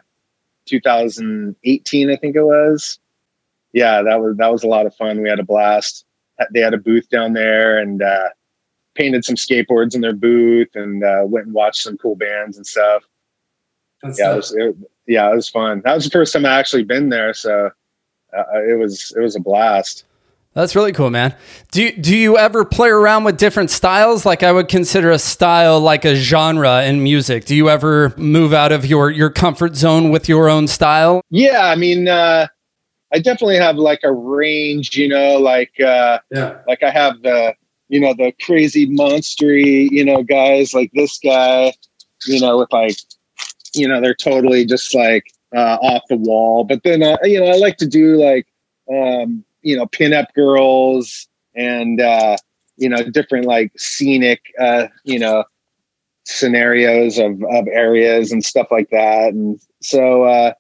2018, 0.66 2.10
I 2.10 2.16
think 2.16 2.36
it 2.36 2.44
was. 2.44 3.00
Yeah, 3.74 4.02
that 4.02 4.20
was 4.20 4.38
that 4.38 4.52
was 4.52 4.64
a 4.64 4.68
lot 4.68 4.88
of 4.88 4.96
fun. 4.96 5.22
We 5.22 5.30
had 5.30 5.40
a 5.40 5.44
blast. 5.44 6.06
They 6.52 6.62
had 6.62 6.74
a 6.74 6.78
booth 6.78 7.10
down 7.10 7.34
there 7.34 7.78
and 7.78 8.02
uh, 8.02 8.30
painted 8.96 9.26
some 9.26 9.36
skateboards 9.36 9.94
in 9.94 10.02
their 10.02 10.14
booth 10.14 10.70
and 10.76 11.04
uh, 11.04 11.24
went 11.26 11.46
and 11.46 11.54
watched 11.54 11.84
some 11.84 11.98
cool 11.98 12.16
bands 12.16 12.58
and 12.58 12.66
stuff. 12.66 13.04
That's 14.02 14.20
yeah, 14.20 14.34
it 14.34 14.36
was, 14.36 14.56
it, 14.56 14.76
yeah, 15.08 15.32
it 15.32 15.36
was 15.36 15.50
fun. 15.50 15.82
That 15.86 15.96
was 15.96 16.06
the 16.06 16.12
first 16.12 16.34
time 16.34 16.46
I 16.46 16.60
actually 16.60 16.84
been 16.84 17.10
there, 17.10 17.34
so 17.34 17.72
uh, 18.38 18.44
it 18.68 18.78
was 18.78 19.14
it 19.16 19.22
was 19.22 19.36
a 19.36 19.40
blast. 19.40 20.06
That's 20.58 20.76
really 20.76 20.92
cool, 20.92 21.12
man. 21.12 21.36
Do 21.72 21.84
you, 21.84 21.92
do 21.96 22.18
you 22.18 22.36
ever 22.36 22.66
play 22.66 22.90
around 22.90 23.26
with 23.26 23.38
different 23.38 23.70
styles? 23.70 24.26
Like 24.26 24.42
I 24.42 24.52
would 24.52 24.68
consider 24.68 25.12
a 25.12 25.20
style 25.20 25.80
like 25.80 26.04
a 26.04 26.16
genre 26.16 26.84
in 26.84 27.04
music. 27.04 27.46
Do 27.46 27.56
you 27.56 27.70
ever 27.70 28.12
move 28.18 28.54
out 28.54 28.72
of 28.72 28.84
your 28.84 29.12
your 29.12 29.30
comfort 29.30 29.76
zone 29.76 30.10
with 30.10 30.28
your 30.28 30.50
own 30.50 30.68
style? 30.68 31.22
Yeah, 31.30 31.68
I 31.68 31.76
mean, 31.76 32.08
uh, 32.08 32.48
I 33.14 33.20
definitely 33.20 33.58
have 33.58 33.76
like 33.76 34.00
a 34.04 34.12
range. 34.12 34.98
You 34.98 35.10
know, 35.10 35.38
like 35.38 35.80
uh, 35.80 36.20
yeah, 36.32 36.58
like 36.68 36.82
I 36.82 36.90
have 36.90 37.22
the 37.22 37.54
you 37.90 38.00
know 38.00 38.16
the 38.16 38.34
crazy 38.42 38.88
monstery 38.88 39.90
you 39.92 40.04
know 40.04 40.24
guys 40.24 40.74
like 40.74 40.92
this 40.94 41.20
guy. 41.20 41.72
You 42.26 42.42
know, 42.42 42.58
with 42.58 42.74
like 42.74 42.98
you 43.78 43.88
know 43.88 44.02
they're 44.02 44.16
totally 44.16 44.66
just 44.66 44.94
like 44.94 45.32
uh, 45.56 45.78
off 45.82 46.04
the 46.10 46.18
wall. 46.18 46.64
But 46.64 46.84
then 46.84 47.04
uh, 47.04 47.18
you 47.24 47.40
know 47.40 47.48
I 47.48 47.58
like 47.58 47.78
to 47.78 47.88
do 47.88 48.16
like 48.16 48.48
um, 48.92 49.44
you 49.62 49.76
know 49.76 49.86
pinup 49.88 50.34
girls 50.34 51.28
and 51.56 52.02
uh, 52.02 52.38
you 52.78 52.90
know 52.90 53.04
different 53.10 53.46
like 53.46 53.72
scenic 53.78 54.42
uh, 54.60 54.88
you 55.04 55.20
know 55.20 55.44
scenarios 56.26 57.18
of 57.18 57.42
of 57.44 57.68
areas 57.68 58.32
and 58.32 58.44
stuff 58.44 58.68
like 58.72 58.90
that. 58.90 59.34
And 59.34 59.60
so 59.82 60.24
uh, 60.24 60.54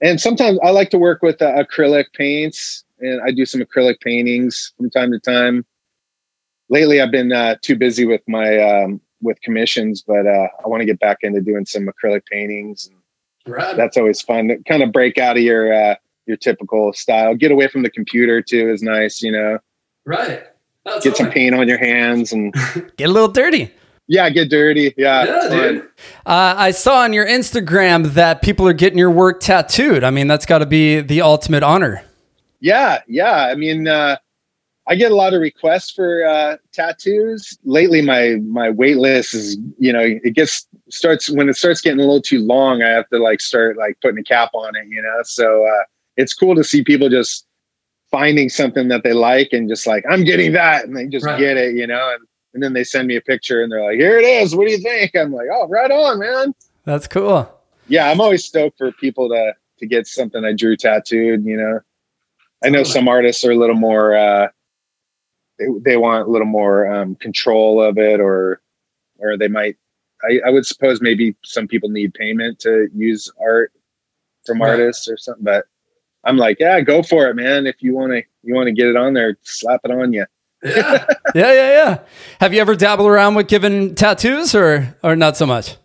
and 0.00 0.20
sometimes 0.20 0.58
I 0.62 0.70
like 0.70 0.90
to 0.90 0.98
work 0.98 1.22
with 1.22 1.40
uh, 1.40 1.64
acrylic 1.64 2.12
paints 2.14 2.84
and 3.00 3.20
I 3.22 3.30
do 3.30 3.46
some 3.46 3.60
acrylic 3.60 4.00
paintings 4.00 4.72
from 4.76 4.90
time 4.90 5.12
to 5.12 5.20
time. 5.20 5.64
Lately, 6.68 7.00
I've 7.00 7.10
been 7.10 7.32
uh, 7.32 7.56
too 7.62 7.76
busy 7.76 8.04
with 8.04 8.20
my 8.26 8.58
um, 8.58 9.00
with 9.20 9.40
commissions, 9.40 10.02
but 10.02 10.26
uh, 10.26 10.48
I 10.64 10.68
want 10.68 10.80
to 10.80 10.86
get 10.86 11.00
back 11.00 11.18
into 11.22 11.40
doing 11.40 11.66
some 11.66 11.86
acrylic 11.88 12.24
paintings. 12.26 12.90
Right. 13.46 13.76
That's 13.76 13.96
always 13.96 14.20
fun. 14.20 14.48
To 14.48 14.58
kind 14.64 14.82
of 14.82 14.92
break 14.92 15.18
out 15.18 15.36
of 15.36 15.42
your 15.42 15.72
uh, 15.72 15.96
your 16.26 16.36
typical 16.36 16.92
style. 16.92 17.34
Get 17.34 17.50
away 17.50 17.68
from 17.68 17.82
the 17.82 17.90
computer 17.90 18.42
too 18.42 18.70
is 18.70 18.82
nice. 18.82 19.22
You 19.22 19.32
know. 19.32 19.58
Right. 20.04 20.44
That's 20.84 21.04
get 21.04 21.16
some 21.16 21.30
paint 21.30 21.54
on 21.54 21.68
your 21.68 21.78
hands 21.78 22.32
and 22.32 22.52
get 22.96 23.08
a 23.08 23.12
little 23.12 23.28
dirty. 23.28 23.72
Yeah, 24.06 24.30
get 24.30 24.48
dirty. 24.48 24.94
Yeah, 24.96 25.24
yeah 25.24 25.48
dude. 25.48 25.82
Uh, 26.24 26.54
I 26.56 26.70
saw 26.70 27.00
on 27.02 27.12
your 27.12 27.26
Instagram 27.26 28.14
that 28.14 28.40
people 28.40 28.66
are 28.66 28.72
getting 28.72 28.98
your 28.98 29.10
work 29.10 29.40
tattooed. 29.40 30.02
I 30.02 30.10
mean, 30.10 30.28
that's 30.28 30.46
got 30.46 30.58
to 30.58 30.66
be 30.66 31.00
the 31.00 31.20
ultimate 31.20 31.62
honor. 31.62 32.02
Yeah, 32.60 33.02
yeah. 33.06 33.32
I 33.32 33.54
mean, 33.54 33.86
uh, 33.86 34.16
I 34.88 34.94
get 34.94 35.12
a 35.12 35.14
lot 35.14 35.34
of 35.34 35.42
requests 35.42 35.90
for 35.90 36.24
uh, 36.24 36.56
tattoos. 36.72 37.58
Lately, 37.64 38.00
my 38.00 38.36
my 38.46 38.70
wait 38.70 38.96
list 38.96 39.34
is 39.34 39.58
you 39.78 39.92
know 39.92 40.00
it 40.02 40.34
gets 40.34 40.66
starts 40.88 41.28
when 41.28 41.48
it 41.48 41.56
starts 41.56 41.82
getting 41.82 42.00
a 42.00 42.04
little 42.04 42.22
too 42.22 42.40
long. 42.40 42.82
I 42.82 42.88
have 42.88 43.08
to 43.10 43.18
like 43.18 43.42
start 43.42 43.76
like 43.76 43.98
putting 44.00 44.18
a 44.18 44.24
cap 44.24 44.50
on 44.54 44.74
it. 44.76 44.86
You 44.88 45.02
know, 45.02 45.20
so 45.24 45.66
uh, 45.66 45.84
it's 46.16 46.32
cool 46.32 46.54
to 46.54 46.64
see 46.64 46.82
people 46.82 47.10
just 47.10 47.46
finding 48.10 48.48
something 48.48 48.88
that 48.88 49.04
they 49.04 49.12
like 49.12 49.50
and 49.52 49.68
just 49.68 49.86
like 49.86 50.04
I'm 50.08 50.24
getting 50.24 50.52
that, 50.52 50.86
and 50.86 50.96
they 50.96 51.06
just 51.06 51.26
right. 51.26 51.38
get 51.38 51.58
it. 51.58 51.76
You 51.76 51.86
know, 51.86 52.10
and 52.14 52.26
and 52.54 52.62
then 52.62 52.72
they 52.72 52.82
send 52.82 53.08
me 53.08 53.16
a 53.16 53.20
picture 53.20 53.62
and 53.62 53.70
they're 53.70 53.84
like, 53.84 53.98
"Here 53.98 54.18
it 54.18 54.24
is. 54.24 54.56
What 54.56 54.66
do 54.66 54.72
you 54.72 54.78
think?" 54.78 55.14
I'm 55.14 55.34
like, 55.34 55.48
"Oh, 55.52 55.68
right 55.68 55.90
on, 55.90 56.18
man." 56.18 56.54
That's 56.84 57.06
cool. 57.06 57.52
Yeah, 57.88 58.10
I'm 58.10 58.22
always 58.22 58.42
stoked 58.42 58.78
for 58.78 58.90
people 58.92 59.28
to 59.28 59.52
to 59.80 59.86
get 59.86 60.06
something 60.06 60.46
I 60.46 60.54
drew 60.54 60.78
tattooed. 60.78 61.44
You 61.44 61.58
know, 61.58 61.80
I 62.64 62.70
know 62.70 62.84
some 62.84 63.06
artists 63.06 63.44
are 63.44 63.50
a 63.50 63.56
little 63.56 63.76
more. 63.76 64.16
uh 64.16 64.48
they, 65.58 65.66
they 65.82 65.96
want 65.96 66.28
a 66.28 66.30
little 66.30 66.46
more 66.46 66.90
um, 66.92 67.14
control 67.16 67.82
of 67.82 67.98
it 67.98 68.20
or 68.20 68.60
or 69.18 69.36
they 69.36 69.48
might 69.48 69.76
I, 70.22 70.40
I, 70.46 70.50
would 70.50 70.66
suppose 70.66 71.00
maybe 71.00 71.36
some 71.44 71.68
people 71.68 71.88
need 71.88 72.12
payment 72.14 72.58
to 72.60 72.88
use 72.94 73.30
art 73.40 73.72
from 74.46 74.60
right. 74.60 74.70
artists 74.70 75.08
or 75.08 75.16
something 75.16 75.44
but 75.44 75.64
i'm 76.24 76.36
like 76.36 76.58
yeah 76.60 76.80
go 76.80 77.02
for 77.02 77.28
it 77.28 77.34
man. 77.34 77.66
If 77.66 77.82
you 77.82 77.94
want 77.94 78.12
to 78.12 78.22
you 78.42 78.54
want 78.54 78.66
to 78.66 78.72
get 78.72 78.86
it 78.86 78.96
on 78.96 79.14
there 79.14 79.36
slap 79.42 79.80
it 79.84 79.90
on 79.90 80.12
you 80.12 80.26
yeah. 80.62 81.06
Yeah 81.34 81.52
yeah 81.52 81.70
yeah. 81.70 81.98
Have 82.40 82.52
you 82.54 82.60
ever 82.60 82.74
dabbled 82.74 83.08
around 83.08 83.34
with 83.34 83.48
giving 83.48 83.94
tattoos 83.94 84.54
or 84.54 84.96
or 85.02 85.14
not 85.14 85.36
so 85.36 85.46
much? 85.46 85.76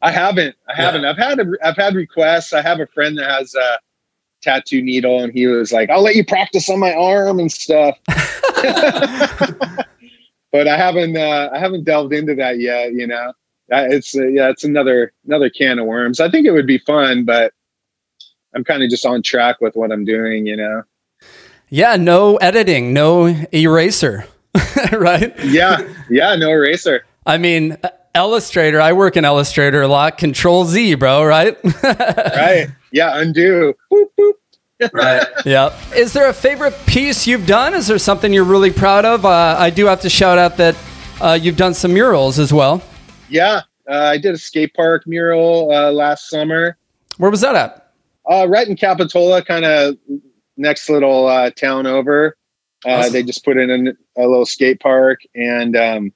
I 0.00 0.10
haven't. 0.12 0.56
I 0.68 0.74
haven't. 0.74 1.02
Yeah. 1.02 1.10
i've 1.10 1.16
had 1.18 1.40
a, 1.40 1.46
i've 1.62 1.76
had 1.76 1.94
requests. 1.94 2.52
I 2.52 2.62
have 2.62 2.80
a 2.80 2.86
friend 2.86 3.18
that 3.18 3.30
has 3.30 3.54
a 3.54 3.78
tattoo 4.40 4.80
needle 4.80 5.20
and 5.20 5.32
he 5.32 5.46
was 5.46 5.72
like 5.72 5.90
i'll 5.90 6.02
let 6.02 6.14
you 6.14 6.24
practice 6.24 6.68
on 6.70 6.78
my 6.78 6.92
arm 6.94 7.40
and 7.40 7.50
stuff 7.50 7.98
but 10.52 10.66
I 10.66 10.76
haven't 10.76 11.16
uh, 11.16 11.50
I 11.52 11.58
haven't 11.58 11.84
delved 11.84 12.12
into 12.12 12.34
that 12.36 12.58
yet. 12.58 12.92
You 12.92 13.06
know, 13.06 13.32
it's 13.68 14.16
uh, 14.16 14.26
yeah, 14.26 14.48
it's 14.50 14.64
another 14.64 15.12
another 15.26 15.50
can 15.50 15.78
of 15.78 15.86
worms. 15.86 16.20
I 16.20 16.30
think 16.30 16.46
it 16.46 16.52
would 16.52 16.66
be 16.66 16.78
fun, 16.78 17.24
but 17.24 17.52
I'm 18.54 18.64
kind 18.64 18.82
of 18.82 18.90
just 18.90 19.04
on 19.06 19.22
track 19.22 19.60
with 19.60 19.76
what 19.76 19.92
I'm 19.92 20.04
doing. 20.04 20.46
You 20.46 20.56
know. 20.56 20.82
Yeah, 21.68 21.96
no 21.96 22.36
editing, 22.36 22.94
no 22.94 23.26
eraser, 23.52 24.26
right? 24.92 25.34
Yeah, 25.44 25.86
yeah, 26.08 26.34
no 26.34 26.50
eraser. 26.50 27.04
I 27.26 27.36
mean, 27.36 27.76
Illustrator. 28.14 28.80
I 28.80 28.92
work 28.92 29.16
in 29.16 29.24
Illustrator 29.24 29.82
a 29.82 29.88
lot. 29.88 30.18
Control 30.18 30.64
Z, 30.64 30.94
bro. 30.94 31.24
Right? 31.24 31.56
right. 31.82 32.68
Yeah. 32.92 33.20
Undo. 33.20 33.74
Boop, 33.92 34.06
boop 34.18 34.32
right. 34.92 35.26
Yeah. 35.44 35.76
Is 35.94 36.12
there 36.12 36.28
a 36.28 36.32
favorite 36.32 36.74
piece 36.86 37.26
you've 37.26 37.46
done? 37.46 37.74
Is 37.74 37.86
there 37.86 37.98
something 37.98 38.32
you're 38.32 38.44
really 38.44 38.72
proud 38.72 39.04
of? 39.04 39.24
Uh, 39.24 39.56
I 39.58 39.70
do 39.70 39.86
have 39.86 40.00
to 40.02 40.10
shout 40.10 40.38
out 40.38 40.56
that 40.58 40.76
uh, 41.20 41.38
you've 41.40 41.56
done 41.56 41.74
some 41.74 41.92
murals 41.92 42.38
as 42.38 42.52
well. 42.52 42.82
Yeah, 43.28 43.62
uh, 43.88 43.94
I 43.94 44.18
did 44.18 44.34
a 44.34 44.38
skate 44.38 44.74
park 44.74 45.06
mural 45.06 45.70
uh, 45.72 45.92
last 45.92 46.28
summer. 46.28 46.76
Where 47.18 47.30
was 47.30 47.40
that 47.40 47.54
at? 47.54 47.92
Uh, 48.30 48.46
right 48.48 48.68
in 48.68 48.76
Capitola, 48.76 49.44
kind 49.44 49.64
of 49.64 49.96
next 50.56 50.88
little 50.88 51.26
uh, 51.26 51.50
town 51.50 51.86
over. 51.86 52.36
Awesome. 52.86 53.12
They 53.12 53.22
just 53.24 53.44
put 53.44 53.56
in 53.56 53.88
a, 53.88 54.22
a, 54.22 54.26
little 54.28 54.46
skate 54.46 54.78
park, 54.78 55.20
and 55.34 55.74
um, 55.76 56.12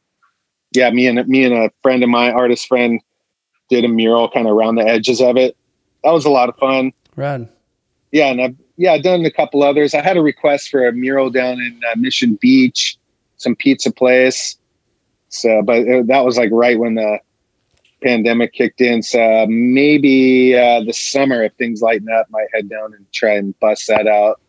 yeah, 0.72 0.90
me 0.90 1.06
and 1.06 1.26
me 1.28 1.44
and 1.44 1.54
a 1.54 1.70
friend 1.82 2.02
of 2.02 2.08
my 2.08 2.30
artist 2.30 2.66
friend, 2.68 3.00
did 3.68 3.84
a 3.84 3.88
mural 3.88 4.28
kind 4.28 4.46
of 4.46 4.54
around 4.54 4.76
the 4.76 4.86
edges 4.86 5.20
of 5.20 5.36
it. 5.36 5.56
That 6.04 6.12
was 6.12 6.24
a 6.24 6.30
lot 6.30 6.48
of 6.48 6.56
fun. 6.56 6.92
Rad. 7.16 7.48
Yeah, 8.10 8.26
and 8.26 8.40
I've 8.40 8.56
yeah 8.76 8.92
I've 8.92 9.02
done 9.02 9.24
a 9.24 9.30
couple 9.30 9.62
others. 9.62 9.94
I 9.94 10.02
had 10.02 10.16
a 10.16 10.22
request 10.22 10.70
for 10.70 10.86
a 10.86 10.92
mural 10.92 11.30
down 11.30 11.60
in 11.60 11.80
uh, 11.90 11.96
Mission 11.96 12.34
Beach, 12.34 12.98
some 13.36 13.56
pizza 13.56 13.90
place. 13.90 14.56
So, 15.28 15.62
but 15.62 15.78
it, 15.78 16.06
that 16.08 16.24
was 16.24 16.36
like 16.36 16.50
right 16.52 16.78
when 16.78 16.94
the 16.94 17.18
pandemic 18.02 18.52
kicked 18.52 18.80
in. 18.80 19.02
So 19.02 19.46
maybe 19.48 20.54
uh, 20.56 20.82
the 20.84 20.92
summer, 20.92 21.42
if 21.42 21.54
things 21.54 21.80
lighten 21.80 22.08
up, 22.10 22.28
might 22.30 22.48
head 22.52 22.68
down 22.68 22.92
and 22.92 23.10
try 23.12 23.34
and 23.34 23.58
bust 23.60 23.86
that 23.88 24.06
out. 24.06 24.40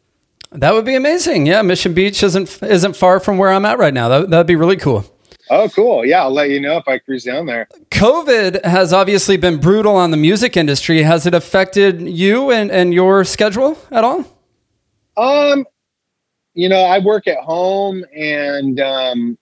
That 0.52 0.74
would 0.74 0.86
be 0.86 0.96
amazing. 0.96 1.46
Yeah, 1.46 1.62
Mission 1.62 1.94
Beach 1.94 2.22
isn't 2.22 2.62
isn't 2.62 2.96
far 2.96 3.20
from 3.20 3.38
where 3.38 3.52
I'm 3.52 3.66
at 3.66 3.80
right 3.80 3.94
now. 3.94 4.10
That 4.10 4.30
that'd 4.30 4.48
be 4.48 4.56
really 4.56 4.78
cool. 4.78 5.06
Oh, 5.56 5.70
cool. 5.70 6.04
Yeah, 6.04 6.24
I'll 6.24 6.32
let 6.32 6.50
you 6.50 6.60
know 6.60 6.78
if 6.78 6.88
I 6.88 6.98
cruise 6.98 7.26
down 7.26 7.46
there. 7.46 7.68
COVID 7.92 8.66
has 8.66 8.92
obviously 8.92 9.38
been 9.38 9.60
brutal 9.60 9.96
on 9.96 10.10
the 10.10 10.18
music 10.18 10.58
industry. 10.58 11.04
Has 11.04 11.28
it 11.28 11.36
affected 11.36 12.02
you 12.02 12.50
and, 12.50 12.72
and 12.72 12.92
your 12.92 13.24
schedule 13.24 13.78
at 13.92 14.04
all? 14.04 14.26
Um, 15.16 15.64
you 16.56 16.68
know, 16.68 16.82
I 16.82 16.98
work 16.98 17.28
at 17.28 17.38
home 17.38 18.04
and 18.16 18.80
um, 18.80 19.38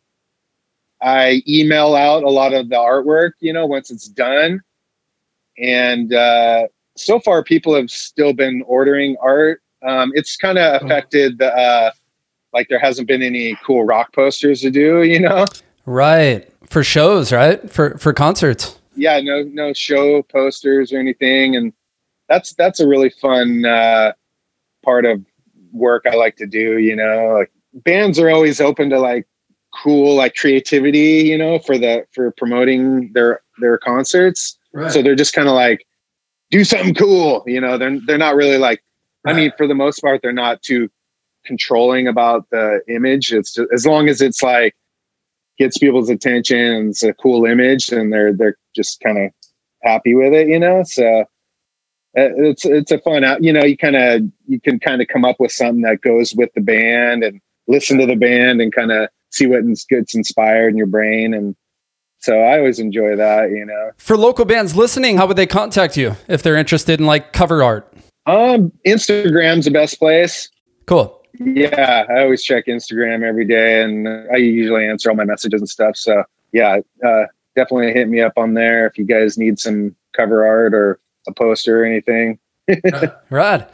I 1.01 1.43
email 1.47 1.95
out 1.95 2.23
a 2.23 2.29
lot 2.29 2.53
of 2.53 2.67
the 2.67 2.75
artwork, 2.75 3.31
you 3.39 3.53
know, 3.53 3.65
once 3.65 3.89
it's 3.89 4.09
done. 4.09 4.61
And 5.57 6.13
uh, 6.13 6.67
so 6.97 7.21
far, 7.21 7.41
people 7.41 7.73
have 7.73 7.89
still 7.89 8.33
been 8.33 8.63
ordering 8.67 9.15
art. 9.21 9.61
Um, 9.81 10.11
it's 10.13 10.35
kind 10.35 10.57
of 10.57 10.81
affected 10.81 11.37
the, 11.37 11.55
uh, 11.55 11.91
like, 12.53 12.67
there 12.67 12.79
hasn't 12.79 13.07
been 13.07 13.23
any 13.23 13.57
cool 13.65 13.85
rock 13.85 14.11
posters 14.11 14.59
to 14.59 14.69
do, 14.69 15.03
you 15.03 15.21
know? 15.21 15.45
Right. 15.91 16.47
For 16.67 16.85
shows, 16.85 17.33
right? 17.33 17.69
For 17.69 17.97
for 17.97 18.13
concerts. 18.13 18.79
Yeah, 18.95 19.19
no 19.19 19.43
no 19.43 19.73
show 19.73 20.23
posters 20.23 20.93
or 20.93 20.99
anything 20.99 21.55
and 21.55 21.73
that's 22.29 22.53
that's 22.53 22.79
a 22.79 22.87
really 22.87 23.09
fun 23.09 23.65
uh 23.65 24.13
part 24.85 25.05
of 25.05 25.21
work 25.73 26.05
I 26.05 26.15
like 26.15 26.37
to 26.37 26.47
do, 26.47 26.77
you 26.77 26.95
know. 26.95 27.39
Like 27.39 27.51
bands 27.73 28.19
are 28.19 28.29
always 28.29 28.61
open 28.61 28.89
to 28.91 28.99
like 28.99 29.27
cool 29.83 30.15
like 30.15 30.35
creativity, 30.35 31.27
you 31.27 31.37
know, 31.37 31.59
for 31.59 31.77
the 31.77 32.05
for 32.13 32.31
promoting 32.31 33.11
their 33.11 33.41
their 33.59 33.77
concerts. 33.77 34.57
Right. 34.73 34.91
So 34.91 35.01
they're 35.01 35.15
just 35.15 35.33
kind 35.33 35.49
of 35.49 35.55
like 35.55 35.85
do 36.51 36.63
something 36.63 36.95
cool, 36.95 37.43
you 37.45 37.59
know. 37.59 37.77
They're 37.77 37.99
they're 38.07 38.17
not 38.17 38.35
really 38.35 38.57
like 38.57 38.81
right. 39.25 39.35
I 39.35 39.37
mean, 39.37 39.51
for 39.57 39.67
the 39.67 39.75
most 39.75 39.99
part 39.99 40.21
they're 40.21 40.31
not 40.31 40.61
too 40.61 40.89
controlling 41.43 42.07
about 42.07 42.49
the 42.49 42.81
image. 42.87 43.33
It's 43.33 43.53
just, 43.55 43.69
as 43.73 43.85
long 43.85 44.07
as 44.07 44.21
it's 44.21 44.41
like 44.41 44.73
gets 45.61 45.77
people's 45.77 46.09
attention 46.09 46.57
and 46.57 46.89
it's 46.89 47.03
a 47.03 47.13
cool 47.13 47.45
image 47.45 47.89
and 47.89 48.11
they're 48.11 48.33
they're 48.33 48.57
just 48.75 48.99
kind 48.99 49.19
of 49.19 49.31
happy 49.83 50.15
with 50.15 50.33
it 50.33 50.47
you 50.47 50.59
know? 50.59 50.83
So 50.83 51.21
uh, 52.17 52.27
it's 52.35 52.65
it's 52.65 52.91
a 52.91 52.97
fun 52.99 53.23
out 53.23 53.43
you 53.43 53.53
know 53.53 53.63
you 53.63 53.77
kind 53.77 53.95
of 53.95 54.21
you 54.47 54.59
can 54.59 54.79
kind 54.79 55.01
of 55.01 55.07
come 55.07 55.23
up 55.23 55.37
with 55.39 55.51
something 55.51 55.83
that 55.83 56.01
goes 56.01 56.33
with 56.35 56.49
the 56.55 56.61
band 56.61 57.23
and 57.23 57.39
listen 57.67 57.97
to 57.99 58.05
the 58.05 58.15
band 58.15 58.59
and 58.59 58.73
kind 58.73 58.91
of 58.91 59.07
see 59.29 59.45
what 59.45 59.63
gets 59.87 60.13
inspired 60.13 60.69
in 60.69 60.77
your 60.77 60.87
brain 60.87 61.33
and 61.33 61.55
so 62.17 62.37
i 62.41 62.57
always 62.57 62.79
enjoy 62.79 63.15
that 63.15 63.51
you 63.51 63.65
know? 63.65 63.91
For 63.97 64.17
local 64.17 64.43
bands 64.43 64.75
listening 64.75 65.15
how 65.17 65.27
would 65.27 65.37
they 65.37 65.47
contact 65.47 65.95
you 65.95 66.17
if 66.27 66.43
they're 66.43 66.57
interested 66.57 66.99
in 66.99 67.05
like 67.05 67.31
cover 67.31 67.63
art? 67.63 67.93
Um 68.25 68.73
instagram's 68.85 69.65
the 69.65 69.71
best 69.71 69.99
place. 69.99 70.49
Cool 70.87 71.20
yeah, 71.45 72.05
I 72.09 72.21
always 72.21 72.43
check 72.43 72.65
Instagram 72.67 73.23
every 73.23 73.45
day, 73.45 73.81
and 73.81 74.07
I 74.31 74.37
usually 74.37 74.85
answer 74.85 75.09
all 75.09 75.15
my 75.15 75.25
messages 75.25 75.61
and 75.61 75.69
stuff. 75.69 75.95
So 75.95 76.23
yeah, 76.51 76.79
uh, 77.05 77.23
definitely 77.55 77.93
hit 77.93 78.07
me 78.07 78.21
up 78.21 78.33
on 78.37 78.53
there 78.53 78.87
if 78.87 78.97
you 78.97 79.05
guys 79.05 79.37
need 79.37 79.59
some 79.59 79.95
cover 80.13 80.45
art 80.45 80.73
or 80.73 80.99
a 81.27 81.33
poster 81.33 81.83
or 81.83 81.85
anything. 81.85 82.39
right. 83.29 83.67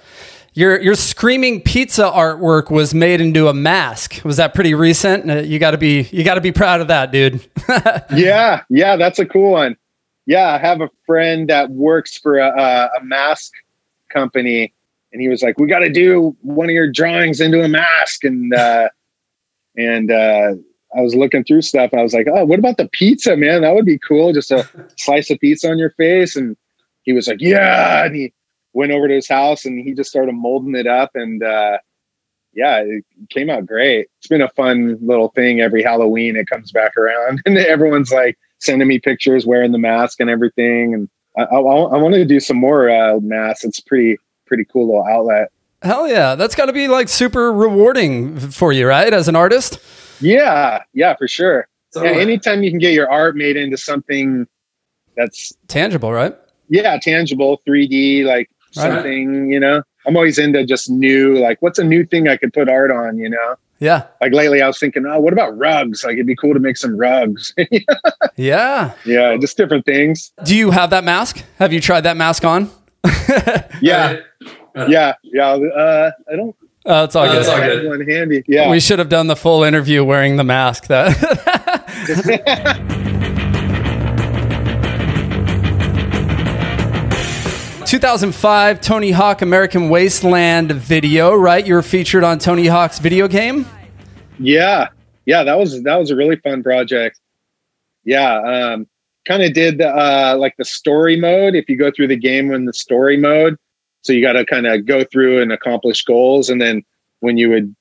Your 0.54 0.82
your 0.82 0.96
screaming 0.96 1.62
pizza 1.62 2.04
artwork 2.04 2.72
was 2.72 2.94
made 2.94 3.22
into 3.22 3.48
a 3.48 3.54
mask. 3.54 4.22
Was 4.24 4.38
that 4.38 4.56
pretty 4.56 4.74
recent? 4.74 5.30
Uh, 5.30 5.36
you 5.36 5.60
got 5.60 5.72
to 5.72 5.78
be 5.78 6.08
you 6.12 6.24
got 6.24 6.36
to 6.36 6.42
be 6.42 6.52
proud 6.52 6.82
of 6.82 6.88
that, 6.88 7.12
dude. 7.12 7.48
yeah, 8.16 8.64
yeah, 8.70 8.96
that's 8.96 9.20
a 9.20 9.26
cool 9.26 9.52
one. 9.52 9.78
Yeah, 10.26 10.54
I 10.54 10.58
have 10.58 10.82
a 10.82 10.90
friend 11.06 11.48
that 11.50 11.70
works 11.70 12.18
for 12.18 12.40
a, 12.40 12.90
a 13.00 13.04
mask 13.04 13.54
company 14.10 14.74
and 15.12 15.22
he 15.22 15.28
was 15.28 15.42
like, 15.42 15.60
"We 15.60 15.68
got 15.68 15.80
to 15.80 15.90
do 15.90 16.36
one 16.42 16.68
of 16.68 16.74
your 16.74 16.92
drawings 16.92 17.40
into 17.42 17.64
a 17.64 17.70
mask." 17.70 18.24
And 18.24 18.54
uh, 18.54 18.90
and 19.76 20.12
uh, 20.12 20.54
I 20.98 21.02
was 21.02 21.16
looking 21.16 21.44
through 21.44 21.62
stuff. 21.62 21.94
I 21.94 22.02
was 22.02 22.14
like, 22.14 22.28
"Oh, 22.32 22.46
what 22.46 22.60
about 22.60 22.78
the 22.78 22.90
pizza, 22.90 23.36
man? 23.38 23.62
That 23.62 23.76
would 23.76 23.86
be 23.86 24.00
cool. 24.00 24.34
Just 24.34 24.52
a 24.52 24.68
slice 24.98 25.30
of 25.30 25.40
pizza 25.40 25.70
on 25.70 25.78
your 25.78 25.92
face." 25.92 26.36
And 26.36 26.58
he 27.04 27.14
was 27.14 27.28
like, 27.28 27.42
"Yeah." 27.42 28.06
And 28.06 28.16
he 28.16 28.34
went 28.74 28.92
over 28.92 29.08
to 29.08 29.16
his 29.16 29.28
house 29.28 29.66
and 29.66 29.84
he 29.84 29.96
just 29.96 30.10
started 30.10 30.34
molding 30.34 30.76
it 30.76 30.86
up. 30.86 31.10
And 31.16 31.42
uh, 31.42 31.80
yeah, 32.54 32.84
it 32.86 33.04
came 33.30 33.50
out 33.50 33.66
great. 33.66 34.08
It's 34.20 34.28
been 34.28 34.42
a 34.42 34.50
fun 34.50 35.00
little 35.02 35.30
thing. 35.30 35.62
Every 35.62 35.82
Halloween, 35.82 36.36
it 36.36 36.48
comes 36.48 36.72
back 36.72 36.96
around, 36.96 37.42
and 37.46 37.58
everyone's 37.58 38.12
like 38.12 38.38
sending 38.60 38.88
me 38.88 39.00
pictures 39.00 39.46
wearing 39.46 39.72
the 39.72 39.78
mask 39.78 40.20
and 40.20 40.30
everything. 40.30 40.94
And 40.94 41.10
I, 41.38 41.44
I, 41.44 41.58
I 41.58 41.98
wanted 41.98 42.18
to 42.18 42.26
do 42.26 42.40
some 42.40 42.58
more 42.58 42.90
uh, 42.90 43.20
masks. 43.20 43.64
It's 43.64 43.80
pretty 43.80 44.18
pretty 44.48 44.66
cool 44.66 44.88
little 44.88 45.06
outlet. 45.06 45.52
Hell 45.82 46.08
yeah. 46.08 46.36
That's 46.36 46.56
got 46.56 46.66
to 46.66 46.74
be 46.74 46.88
like 46.88 47.10
super 47.10 47.52
rewarding 47.54 48.40
for 48.40 48.72
you, 48.72 48.88
right? 48.88 49.14
As 49.14 49.28
an 49.28 49.36
artist? 49.36 49.80
Yeah. 50.20 50.84
Yeah, 50.94 51.16
for 51.16 51.28
sure. 51.28 51.68
So, 51.92 52.04
yeah, 52.04 52.12
anytime 52.12 52.64
you 52.64 52.70
can 52.70 52.80
get 52.80 52.94
your 52.94 53.10
art 53.10 53.36
made 53.36 53.56
into 53.56 53.78
something 53.78 54.48
that's 55.16 55.54
tangible, 55.68 56.12
right? 56.12 56.36
Yeah, 56.70 57.00
tangible, 57.02 57.62
3D, 57.68 58.26
like 58.26 58.50
right. 58.76 58.82
something, 58.82 59.52
you 59.52 59.60
know. 59.60 59.82
I'm 60.06 60.16
always 60.16 60.38
into 60.38 60.66
just 60.66 60.90
new, 60.90 61.38
like 61.38 61.62
what's 61.62 61.80
a 61.80 61.84
new 61.84 62.06
thing 62.06 62.28
I 62.28 62.38
could 62.38 62.54
put 62.54 62.70
art 62.70 62.92
on, 62.92 63.18
you 63.18 63.30
know? 63.30 63.56
Yeah. 63.80 64.08
Like 64.22 64.34
lately 64.34 64.62
I 64.62 64.68
was 64.68 64.80
thinking, 64.80 65.06
oh, 65.06 65.20
what 65.20 65.34
about 65.34 65.58
rugs? 65.58 66.04
Like 66.04 66.14
it'd 66.14 66.26
be 66.26 66.36
cool 66.36 66.54
to 66.54 66.60
make 66.60 66.78
some 66.78 66.98
rugs. 66.98 67.54
yeah. 68.36 68.94
Yeah, 69.06 69.38
just 69.38 69.58
different 69.58 69.86
things. 69.86 70.32
Do 70.44 70.56
you 70.56 70.72
have 70.72 70.90
that 70.90 71.04
mask? 71.04 71.44
Have 71.60 71.74
you 71.74 71.82
tried 71.82 72.02
that 72.02 72.18
mask 72.18 72.44
on? 72.44 72.72
yeah. 73.82 74.18
Yeah. 74.88 75.14
Yeah. 75.24 75.50
Uh, 75.50 76.12
I 76.32 76.36
don't. 76.36 76.56
Uh, 76.86 77.04
it's 77.06 77.16
all 77.16 77.26
uh, 77.26 77.32
good. 77.32 77.40
It's 77.40 77.50
all 77.50 77.60
good. 77.60 77.88
One 77.88 78.08
handy. 78.08 78.44
Yeah. 78.48 78.70
We 78.70 78.80
should 78.80 79.00
have 79.00 79.10
done 79.10 79.28
the 79.28 79.36
full 79.36 79.64
interview 79.64 80.04
wearing 80.04 80.38
the 80.38 80.44
mask. 80.44 80.88
That. 80.88 81.14
2005 87.88 88.82
Tony 88.82 89.12
Hawk 89.12 89.42
American 89.42 89.88
Wasteland 89.88 90.74
video, 90.74 91.34
right? 91.34 91.66
You 91.66 91.74
were 91.76 91.82
featured 91.82 92.22
on 92.22 92.38
Tony 92.38 92.68
Hawk's 92.68 93.00
video 93.00 93.30
game. 93.30 93.66
Yeah, 94.40 94.90
yeah, 95.26 95.44
that 95.46 95.58
was 95.58 95.82
that 95.84 95.96
was 95.96 96.12
a 96.12 96.16
really 96.18 96.36
fun 96.36 96.64
project. 96.64 97.22
Yeah, 98.04 98.42
um, 98.42 98.88
kind 99.28 99.44
of 99.44 99.54
did 99.54 99.82
uh, 99.82 100.36
like 100.40 100.56
the 100.58 100.66
story 100.66 101.20
mode. 101.20 101.56
If 101.56 101.70
you 101.70 101.76
go 101.76 101.92
through 101.92 102.08
the 102.08 102.16
game 102.16 102.52
in 102.54 102.66
the 102.66 102.74
story 102.74 103.18
mode, 103.18 103.58
so 104.02 104.14
you 104.14 104.22
got 104.22 104.34
to 104.34 104.46
kind 104.46 104.66
of 104.66 104.86
go 104.86 105.04
through 105.04 105.42
and 105.42 105.52
accomplish 105.52 106.04
goals, 106.04 106.50
and 106.50 106.62
then 106.62 106.84
when 107.20 107.38
you 107.38 107.50
would 107.50 107.76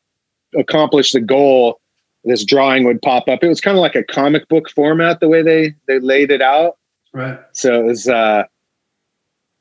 accomplish 0.56 1.12
the 1.12 1.20
goal, 1.20 1.80
this 2.24 2.44
drawing 2.44 2.84
would 2.84 3.00
pop 3.02 3.28
up. 3.28 3.44
It 3.44 3.48
was 3.48 3.60
kind 3.60 3.76
of 3.76 3.80
like 3.80 3.94
a 3.94 4.02
comic 4.02 4.48
book 4.48 4.68
format 4.70 5.20
the 5.20 5.28
way 5.28 5.42
they 5.42 5.74
they 5.86 6.00
laid 6.00 6.30
it 6.30 6.42
out. 6.42 6.76
Right. 7.12 7.38
So 7.52 7.80
it 7.80 7.84
was, 7.84 8.08
uh, 8.08 8.44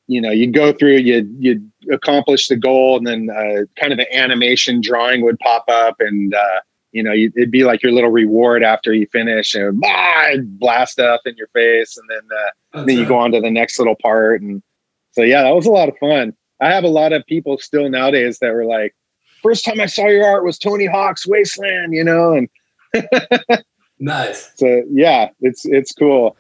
you 0.08 0.20
know, 0.20 0.32
you'd 0.32 0.54
go 0.54 0.74
through, 0.74 0.98
you'd 0.98 1.34
you'd 1.40 1.72
accomplish 1.92 2.48
the 2.48 2.56
goal, 2.56 2.98
and 2.98 3.06
then 3.06 3.30
uh, 3.30 3.66
kind 3.80 3.94
of 3.94 4.00
an 4.00 4.08
animation 4.12 4.82
drawing 4.82 5.22
would 5.22 5.40
pop 5.40 5.66
up, 5.70 5.98
and 6.00 6.34
uh, 6.34 6.60
you 6.96 7.04
know, 7.04 7.12
it'd 7.12 7.52
be 7.52 7.66
like 7.66 7.84
your 7.84 7.92
little 7.92 8.10
reward 8.10 8.64
after 8.64 8.94
you 8.94 9.06
finish 9.08 9.54
and 9.54 9.82
bah, 9.82 10.28
blast 10.42 10.94
stuff 10.94 11.20
in 11.26 11.36
your 11.36 11.50
face. 11.50 11.98
And 11.98 12.10
then, 12.10 12.38
uh, 12.74 12.86
then 12.86 12.98
you 12.98 13.06
go 13.06 13.18
on 13.18 13.34
to 13.34 13.42
the 13.42 13.52
next 13.52 13.78
little 13.78 13.98
part. 14.02 14.42
And 14.42 14.64
so, 15.12 15.22
yeah, 15.22 15.44
that 15.44 15.54
was 15.54 15.66
a 15.66 15.72
lot 15.72 15.90
of 15.90 15.98
fun. 15.98 16.34
I 16.62 16.72
have 16.72 16.86
a 16.86 16.90
lot 16.90 17.12
of 17.12 17.26
people 17.26 17.58
still 17.58 17.90
nowadays 17.90 18.40
that 18.40 18.54
were 18.54 18.64
like, 18.64 18.96
first 19.44 19.66
time 19.66 19.82
I 19.82 19.88
saw 19.88 20.08
your 20.08 20.26
art 20.26 20.46
was 20.46 20.58
Tony 20.58 20.86
Hawk's 20.86 21.28
Wasteland, 21.28 21.94
you 21.94 22.06
know, 22.06 22.32
and 22.32 22.50
nice. 24.00 24.54
So 24.56 24.84
yeah, 24.90 25.32
it's, 25.42 25.66
it's 25.66 25.92
cool. 25.92 26.38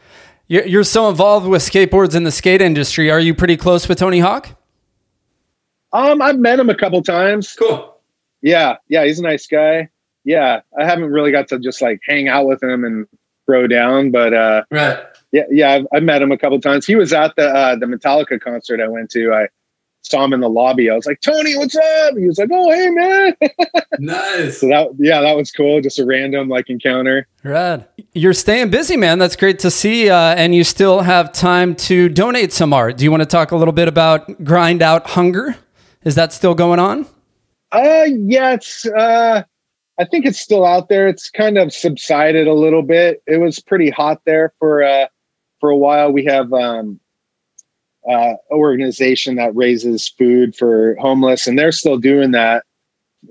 You're 0.47 0.85
so 0.85 1.09
involved 1.09 1.47
with 1.47 1.63
skateboards 1.63 2.15
in 2.15 2.23
the 2.23 2.31
skate 2.31 2.61
industry. 2.61 3.11
Are 3.11 3.19
you 3.19 3.35
pretty 3.35 3.57
close 3.57 3.89
with 3.89 3.97
Tony 3.97 4.19
Hawk? 4.19 4.51
Um, 5.91 6.21
I've 6.21 6.39
met 6.39 6.59
him 6.59 6.69
a 6.69 6.75
couple 6.75 7.01
times. 7.01 7.53
Cool. 7.59 7.99
Yeah. 8.41 8.77
Yeah. 8.87 9.03
He's 9.03 9.19
a 9.19 9.23
nice 9.23 9.47
guy 9.47 9.89
yeah, 10.25 10.61
I 10.77 10.85
haven't 10.85 11.11
really 11.11 11.31
got 11.31 11.47
to 11.49 11.59
just 11.59 11.81
like 11.81 12.01
hang 12.05 12.27
out 12.27 12.47
with 12.47 12.61
him 12.61 12.83
and 12.83 13.07
throw 13.45 13.67
down, 13.67 14.11
but 14.11 14.33
uh, 14.33 14.63
right. 14.71 14.99
Yeah, 15.31 15.43
yeah, 15.49 15.71
I've, 15.71 15.87
I've 15.93 16.03
met 16.03 16.21
him 16.21 16.31
a 16.31 16.37
couple 16.37 16.59
times. 16.59 16.85
He 16.85 16.95
was 16.95 17.13
at 17.13 17.35
the 17.35 17.47
uh, 17.47 17.75
the 17.75 17.85
Metallica 17.85 18.39
concert 18.41 18.81
I 18.81 18.87
went 18.87 19.09
to. 19.11 19.33
I 19.33 19.47
saw 20.01 20.23
him 20.23 20.33
in 20.33 20.39
the 20.39 20.49
lobby. 20.49 20.89
I 20.89 20.95
was 20.95 21.05
like, 21.05 21.19
Tony, 21.21 21.57
what's 21.57 21.75
up? 21.75 22.15
He 22.17 22.27
was 22.27 22.37
like, 22.37 22.49
Oh, 22.51 22.71
hey 22.71 22.89
man. 22.89 23.35
nice. 23.99 24.59
So 24.59 24.67
that 24.67 24.87
yeah, 24.97 25.21
that 25.21 25.35
was 25.35 25.51
cool. 25.51 25.81
Just 25.81 25.99
a 25.99 26.05
random 26.05 26.47
like 26.47 26.69
encounter. 26.69 27.27
Rad. 27.43 27.87
You're 28.13 28.33
staying 28.33 28.69
busy, 28.69 28.97
man. 28.97 29.19
That's 29.19 29.35
great 29.35 29.59
to 29.59 29.71
see. 29.71 30.09
Uh, 30.09 30.35
and 30.35 30.55
you 30.55 30.63
still 30.63 31.01
have 31.01 31.31
time 31.33 31.75
to 31.75 32.07
donate 32.09 32.53
some 32.53 32.71
art. 32.73 32.97
Do 32.97 33.03
you 33.03 33.11
want 33.11 33.21
to 33.21 33.27
talk 33.27 33.51
a 33.51 33.55
little 33.57 33.73
bit 33.73 33.87
about 33.87 34.43
Grind 34.43 34.81
Out 34.81 35.07
Hunger? 35.11 35.57
Is 36.03 36.15
that 36.15 36.31
still 36.33 36.55
going 36.55 36.79
on? 36.79 37.07
Uh 37.71 38.05
yeah, 38.05 38.53
it's 38.53 38.85
uh 38.85 39.43
I 39.97 40.05
think 40.05 40.25
it's 40.25 40.39
still 40.39 40.65
out 40.65 40.89
there. 40.89 41.07
It's 41.07 41.29
kind 41.29 41.57
of 41.57 41.73
subsided 41.73 42.47
a 42.47 42.53
little 42.53 42.81
bit. 42.81 43.23
It 43.27 43.37
was 43.37 43.59
pretty 43.59 43.89
hot 43.89 44.21
there 44.25 44.53
for 44.59 44.83
uh 44.83 45.07
for 45.59 45.69
a 45.69 45.77
while. 45.77 46.11
We 46.11 46.25
have 46.25 46.51
um 46.53 46.99
uh, 48.07 48.33
organization 48.51 49.35
that 49.35 49.55
raises 49.55 50.09
food 50.09 50.55
for 50.55 50.95
homeless, 50.99 51.47
and 51.47 51.57
they're 51.57 51.71
still 51.71 51.97
doing 51.97 52.31
that. 52.31 52.63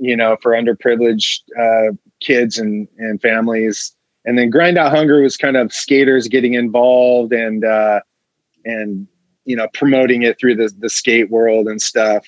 You 0.00 0.16
know, 0.16 0.36
for 0.42 0.52
underprivileged 0.52 1.40
uh, 1.58 1.94
kids 2.20 2.58
and 2.58 2.88
and 2.98 3.20
families. 3.20 3.94
And 4.24 4.38
then 4.38 4.50
Grind 4.50 4.78
Out 4.78 4.90
Hunger 4.90 5.20
was 5.20 5.36
kind 5.36 5.56
of 5.56 5.72
skaters 5.72 6.26
getting 6.26 6.54
involved 6.54 7.32
and 7.32 7.64
uh, 7.64 8.00
and 8.64 9.06
you 9.44 9.54
know 9.54 9.68
promoting 9.74 10.22
it 10.22 10.38
through 10.38 10.56
the 10.56 10.72
the 10.78 10.90
skate 10.90 11.30
world 11.30 11.68
and 11.68 11.80
stuff. 11.80 12.26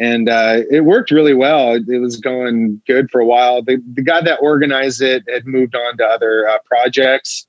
And 0.00 0.30
uh, 0.30 0.62
it 0.70 0.86
worked 0.86 1.10
really 1.10 1.34
well. 1.34 1.74
It, 1.74 2.00
was 2.00 2.16
going 2.16 2.80
good 2.86 3.10
for 3.10 3.20
a 3.20 3.26
while. 3.26 3.62
The, 3.62 3.82
the 3.92 4.00
guy 4.00 4.22
that 4.22 4.38
organized 4.40 5.02
it 5.02 5.24
had 5.28 5.46
moved 5.46 5.76
on 5.76 5.98
to 5.98 6.04
other 6.06 6.48
uh, 6.48 6.56
projects, 6.64 7.46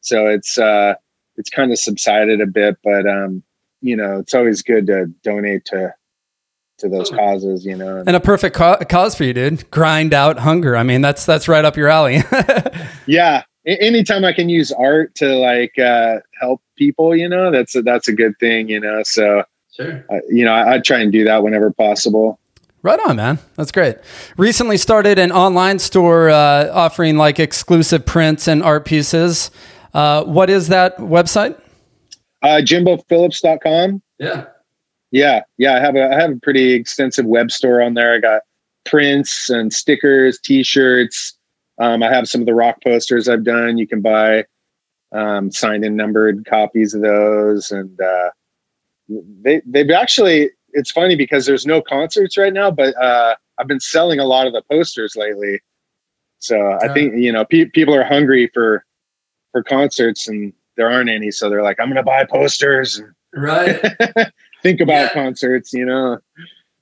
so 0.00 0.28
it's 0.28 0.56
uh, 0.56 0.94
it's 1.36 1.50
kind 1.50 1.72
of 1.72 1.80
subsided 1.80 2.40
a 2.40 2.46
bit. 2.46 2.76
But 2.84 3.08
um, 3.08 3.42
you 3.80 3.96
know, 3.96 4.20
it's 4.20 4.34
always 4.34 4.62
good 4.62 4.86
to 4.86 5.06
donate 5.24 5.64
to 5.66 5.92
to 6.78 6.88
those 6.88 7.10
causes, 7.10 7.64
you 7.66 7.76
know. 7.76 8.04
And 8.06 8.14
a 8.14 8.20
perfect 8.20 8.54
ca- 8.54 8.84
cause 8.84 9.16
for 9.16 9.24
you, 9.24 9.32
dude. 9.32 9.68
Grind 9.72 10.14
out 10.14 10.38
hunger. 10.38 10.76
I 10.76 10.84
mean, 10.84 11.00
that's 11.00 11.26
that's 11.26 11.48
right 11.48 11.64
up 11.64 11.76
your 11.76 11.88
alley. 11.88 12.22
yeah. 13.06 13.42
anytime 13.66 14.24
I 14.24 14.32
can 14.32 14.48
use 14.48 14.70
art 14.70 15.16
to 15.16 15.34
like 15.34 15.76
uh, 15.76 16.18
help 16.40 16.62
people, 16.76 17.16
you 17.16 17.28
know, 17.28 17.50
that's 17.50 17.74
a, 17.74 17.82
that's 17.82 18.06
a 18.06 18.12
good 18.12 18.38
thing, 18.38 18.68
you 18.68 18.78
know. 18.78 19.02
So, 19.04 19.42
sure. 19.80 20.04
Uh, 20.10 20.20
you 20.28 20.44
know, 20.44 20.52
I, 20.52 20.74
I 20.74 20.78
try 20.78 21.00
and 21.00 21.12
do 21.12 21.24
that 21.24 21.42
whenever 21.42 21.72
possible. 21.72 22.38
Right 22.82 22.98
on, 23.06 23.16
man. 23.16 23.38
That's 23.56 23.72
great. 23.72 23.96
Recently 24.38 24.78
started 24.78 25.18
an 25.18 25.32
online 25.32 25.78
store 25.78 26.30
uh, 26.30 26.70
offering 26.72 27.16
like 27.16 27.38
exclusive 27.38 28.06
prints 28.06 28.48
and 28.48 28.62
art 28.62 28.86
pieces. 28.86 29.50
Uh, 29.92 30.24
what 30.24 30.48
is 30.48 30.68
that 30.68 30.96
website? 30.96 31.60
Uh, 32.42 32.60
JimboPhillips.com. 32.62 34.00
Yeah. 34.18 34.46
Yeah. 35.10 35.42
Yeah. 35.58 35.74
I 35.74 35.80
have 35.80 35.96
a, 35.96 36.10
I 36.10 36.20
have 36.20 36.30
a 36.30 36.36
pretty 36.36 36.72
extensive 36.72 37.26
web 37.26 37.50
store 37.50 37.82
on 37.82 37.94
there. 37.94 38.14
I 38.14 38.18
got 38.18 38.42
prints 38.86 39.50
and 39.50 39.72
stickers, 39.72 40.38
t-shirts. 40.38 41.36
Um, 41.78 42.02
I 42.02 42.12
have 42.12 42.28
some 42.28 42.40
of 42.40 42.46
the 42.46 42.54
rock 42.54 42.82
posters 42.82 43.28
I've 43.28 43.44
done. 43.44 43.76
You 43.76 43.86
can 43.86 44.00
buy 44.00 44.44
um, 45.12 45.50
signed 45.50 45.84
and 45.84 45.96
numbered 45.96 46.46
copies 46.46 46.94
of 46.94 47.02
those. 47.02 47.70
And 47.70 48.00
uh, 48.00 48.30
they, 49.42 49.62
they've 49.66 49.90
actually, 49.90 50.50
it's 50.72 50.90
funny 50.90 51.16
because 51.16 51.46
there's 51.46 51.66
no 51.66 51.82
concerts 51.82 52.36
right 52.36 52.52
now, 52.52 52.70
but 52.70 52.96
uh, 52.96 53.34
I've 53.58 53.68
been 53.68 53.80
selling 53.80 54.20
a 54.20 54.24
lot 54.24 54.46
of 54.46 54.52
the 54.52 54.62
posters 54.70 55.16
lately. 55.16 55.60
So 56.38 56.78
I 56.80 56.92
think, 56.92 57.16
you 57.16 57.32
know, 57.32 57.44
pe- 57.44 57.66
people 57.66 57.94
are 57.94 58.04
hungry 58.04 58.50
for, 58.54 58.84
for 59.52 59.62
concerts 59.62 60.28
and 60.28 60.52
there 60.76 60.90
aren't 60.90 61.10
any. 61.10 61.30
So 61.30 61.50
they're 61.50 61.62
like, 61.62 61.78
I'm 61.78 61.86
going 61.86 61.96
to 61.96 62.02
buy 62.02 62.24
posters. 62.24 63.02
Right. 63.34 63.78
think 64.62 64.80
about 64.80 65.08
yeah. 65.08 65.12
concerts, 65.12 65.72
you 65.72 65.84
know. 65.84 66.18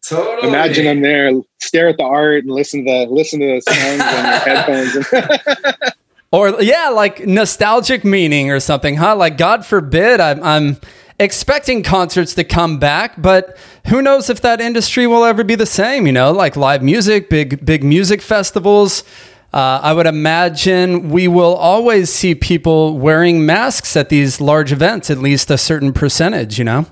Totally. 0.07 0.49
Imagine 0.49 0.87
I'm 0.87 1.01
there, 1.01 1.33
stare 1.61 1.89
at 1.89 1.99
the 1.99 2.05
art 2.05 2.45
and 2.45 2.53
listen 2.53 2.85
to 2.87 2.91
the 2.91 3.07
listen 3.13 3.41
to 3.41 3.47
the 3.47 3.61
songs 3.61 4.01
on 4.01 4.25
your 4.25 5.03
headphones. 5.13 5.93
or 6.33 6.63
yeah, 6.63 6.89
like 6.91 7.27
nostalgic 7.27 8.05
meaning 8.05 8.51
or 8.51 8.61
something, 8.61 8.97
huh? 8.97 9.17
Like 9.17 9.37
God 9.37 9.67
forbid, 9.67 10.21
I'm, 10.21 10.43
I'm 10.43 10.77
expecting 11.19 11.83
concerts 11.83 12.35
to 12.35 12.45
come 12.45 12.79
back, 12.79 13.21
but 13.21 13.57
who 13.89 14.03
knows 14.03 14.31
if 14.31 14.41
that 14.43 14.61
industry 14.61 15.07
will 15.07 15.25
ever 15.25 15.45
be 15.45 15.55
the 15.55 15.67
same? 15.67 16.07
You 16.07 16.13
know, 16.13 16.33
like 16.33 16.57
live 16.57 16.83
music, 16.83 17.29
big 17.29 17.65
big 17.65 17.83
music 17.83 18.23
festivals. 18.23 19.05
Uh, 19.53 19.81
I 19.83 19.95
would 19.95 20.07
imagine 20.07 21.09
we 21.09 21.27
will 21.27 21.55
always 21.55 22.13
see 22.13 22.35
people 22.35 22.99
wearing 22.99 23.47
masks 23.47 23.97
at 23.97 24.11
these 24.11 24.43
large 24.43 24.73
events, 24.73 25.11
at 25.11 25.19
least 25.19 25.51
a 25.51 25.57
certain 25.57 25.95
percentage, 25.95 26.59
you 26.59 26.65
know? 26.65 26.85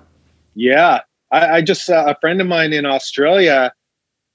Yeah. 0.54 1.00
I, 1.30 1.56
I 1.56 1.60
just, 1.60 1.90
uh, 1.90 2.04
a 2.06 2.16
friend 2.18 2.40
of 2.40 2.46
mine 2.46 2.72
in 2.72 2.86
Australia 2.86 3.74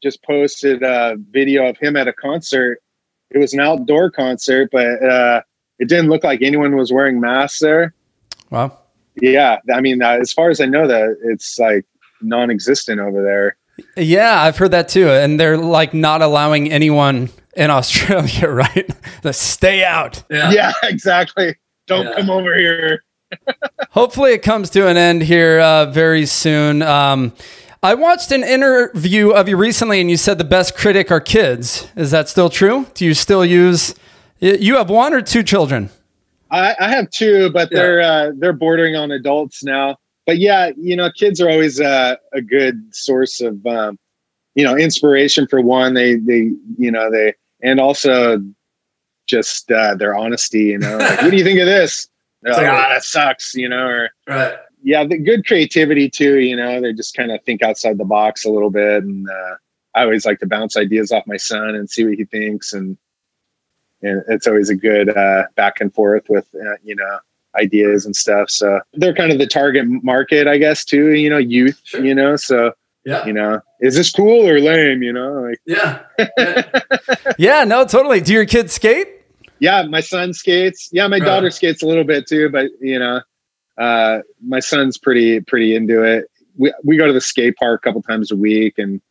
just 0.04 0.21
posted 0.23 0.84
a 0.84 1.15
video 1.32 1.67
of 1.67 1.77
him 1.80 1.95
at 1.95 2.08
a 2.08 2.13
concert. 2.13 2.80
It 3.32 3.39
was 3.39 3.54
an 3.54 3.60
outdoor 3.60 4.12
concert, 4.12 4.69
but 4.71 5.01
uh, 5.04 5.41
it 5.80 5.89
didn't 5.89 6.10
look 6.10 6.23
like 6.23 6.43
anyone 6.43 6.75
was 6.75 6.93
wearing 6.93 7.19
masks 7.19 7.60
there. 7.60 7.95
Wow. 8.51 8.77
Yeah. 9.15 9.58
I 9.74 9.82
mean, 9.82 10.02
uh, 10.02 10.17
as 10.21 10.32
far 10.34 10.50
as 10.50 10.62
I 10.62 10.65
know, 10.65 10.88
that 10.88 11.17
it's 11.24 11.60
like 11.60 11.86
non 12.21 12.50
existent 12.50 13.00
over 13.00 13.24
there. 13.24 13.58
Yeah, 13.97 14.41
I've 14.41 14.58
heard 14.58 14.71
that 14.71 14.89
too. 14.89 15.10
And 15.10 15.39
they're 15.39 15.58
like 15.58 15.93
not 15.93 16.21
allowing 16.21 16.71
anyone 16.71 17.30
in 17.56 17.69
Australia, 17.69 18.47
right? 18.50 18.89
the 19.21 19.34
stay 19.34 19.84
out. 19.84 20.24
Yeah, 20.30 20.52
yeah 20.52 20.74
exactly. 20.84 21.56
Don't 21.88 22.08
yeah. 22.08 22.15
come 22.15 22.30
over 22.30 22.56
here. 22.56 23.04
Hopefully, 23.91 24.34
it 24.34 24.43
comes 24.43 24.69
to 24.71 24.88
an 24.88 24.97
end 24.97 25.24
here 25.24 25.60
uh, 25.60 25.86
very 25.86 26.26
soon. 26.26 26.82
Um, 26.82 27.34
I 27.84 27.95
watched 27.95 28.32
an 28.32 28.43
interview 28.43 29.32
of 29.32 29.50
you 29.50 29.58
recently, 29.58 30.02
and 30.02 30.10
you 30.10 30.17
said 30.17 30.38
the 30.38 30.43
best 30.43 30.76
critic 30.76 31.12
are 31.12 31.21
kids. 31.21 31.88
Is 31.95 32.12
that 32.12 32.30
still 32.30 32.50
true? 32.50 32.88
Do 32.93 33.06
you 33.06 33.13
still 33.13 33.43
use? 33.43 33.95
You 34.39 34.76
have 34.76 34.89
one 34.89 35.13
or 35.13 35.21
two 35.21 35.43
children? 35.43 35.89
I, 36.51 36.75
I 36.79 36.89
have 36.89 37.09
two, 37.09 37.49
but 37.49 37.69
yeah. 37.71 37.77
they're 37.77 38.01
uh, 38.01 38.31
they're 38.35 38.53
bordering 38.53 38.95
on 38.95 39.11
adults 39.11 39.63
now. 39.63 39.97
But 40.25 40.37
yeah, 40.37 40.71
you 40.77 40.95
know, 40.95 41.09
kids 41.11 41.41
are 41.41 41.49
always 41.49 41.79
uh, 41.79 42.15
a 42.33 42.41
good 42.41 42.93
source 42.93 43.41
of 43.41 43.65
um, 43.65 43.97
you 44.53 44.63
know 44.63 44.77
inspiration 44.77 45.47
for 45.47 45.61
one. 45.61 45.93
They 45.93 46.15
they 46.15 46.51
you 46.77 46.91
know 46.91 47.09
they 47.09 47.33
and 47.63 47.79
also 47.79 48.43
just 49.27 49.71
uh, 49.71 49.95
their 49.95 50.15
honesty. 50.15 50.65
You 50.65 50.79
know, 50.79 50.97
like, 50.97 51.21
what 51.21 51.31
do 51.31 51.37
you 51.37 51.43
think 51.43 51.59
of 51.59 51.65
this? 51.65 52.07
They're 52.41 52.53
like, 52.53 52.67
ah, 52.67 52.85
oh, 52.87 52.93
that 52.93 53.03
sucks. 53.03 53.55
You 53.55 53.69
know, 53.69 53.85
or 53.87 54.09
right. 54.27 54.55
Yeah, 54.83 55.05
the 55.05 55.17
good 55.17 55.45
creativity 55.45 56.09
too. 56.09 56.39
You 56.39 56.55
know, 56.55 56.81
they 56.81 56.91
just 56.91 57.15
kind 57.15 57.31
of 57.31 57.41
think 57.43 57.61
outside 57.61 57.97
the 57.97 58.05
box 58.05 58.45
a 58.45 58.49
little 58.49 58.71
bit, 58.71 59.03
and 59.03 59.29
uh, 59.29 59.55
I 59.95 60.03
always 60.03 60.25
like 60.25 60.39
to 60.39 60.47
bounce 60.47 60.75
ideas 60.75 61.11
off 61.11 61.23
my 61.27 61.37
son 61.37 61.75
and 61.75 61.89
see 61.89 62.03
what 62.03 62.15
he 62.15 62.25
thinks, 62.25 62.73
and 62.73 62.97
and 64.01 64.23
it's 64.27 64.47
always 64.47 64.69
a 64.69 64.75
good 64.75 65.15
uh, 65.15 65.43
back 65.55 65.79
and 65.79 65.93
forth 65.93 66.23
with 66.29 66.47
uh, 66.55 66.75
you 66.83 66.95
know 66.95 67.19
ideas 67.55 68.05
and 68.05 68.15
stuff. 68.15 68.49
So 68.49 68.79
they're 68.93 69.13
kind 69.13 69.31
of 69.31 69.37
the 69.37 69.47
target 69.47 69.85
market, 70.03 70.47
I 70.47 70.57
guess, 70.57 70.85
too. 70.85 71.13
You 71.13 71.29
know, 71.29 71.37
youth. 71.37 71.81
Sure. 71.83 72.03
You 72.03 72.15
know, 72.15 72.35
so 72.35 72.73
yeah. 73.05 73.25
You 73.25 73.33
know, 73.33 73.61
is 73.79 73.95
this 73.95 74.11
cool 74.11 74.47
or 74.47 74.59
lame? 74.59 75.01
You 75.01 75.13
know, 75.13 75.41
like 75.41 75.59
yeah, 75.65 76.03
yeah, 77.37 77.63
no, 77.63 77.83
totally. 77.83 78.21
Do 78.21 78.31
your 78.33 78.45
kids 78.45 78.73
skate? 78.73 79.07
Yeah, 79.59 79.83
my 79.83 80.01
son 80.01 80.33
skates. 80.33 80.89
Yeah, 80.91 81.07
my 81.07 81.17
right. 81.17 81.25
daughter 81.25 81.49
skates 81.49 81.81
a 81.81 81.87
little 81.87 82.03
bit 82.03 82.27
too, 82.27 82.49
but 82.49 82.67
you 82.79 82.99
know, 82.99 83.21
uh, 83.77 84.19
my 84.45 84.59
son's 84.59 84.97
pretty 84.99 85.39
pretty 85.39 85.75
into 85.75 86.03
it. 86.03 86.25
We 86.57 86.73
we 86.83 86.97
go 86.97 87.07
to 87.07 87.13
the 87.13 87.21
skate 87.21 87.55
park 87.55 87.81
a 87.81 87.89
couple 87.89 88.03
times 88.03 88.31
a 88.31 88.35
week, 88.35 88.75
and 88.77 89.01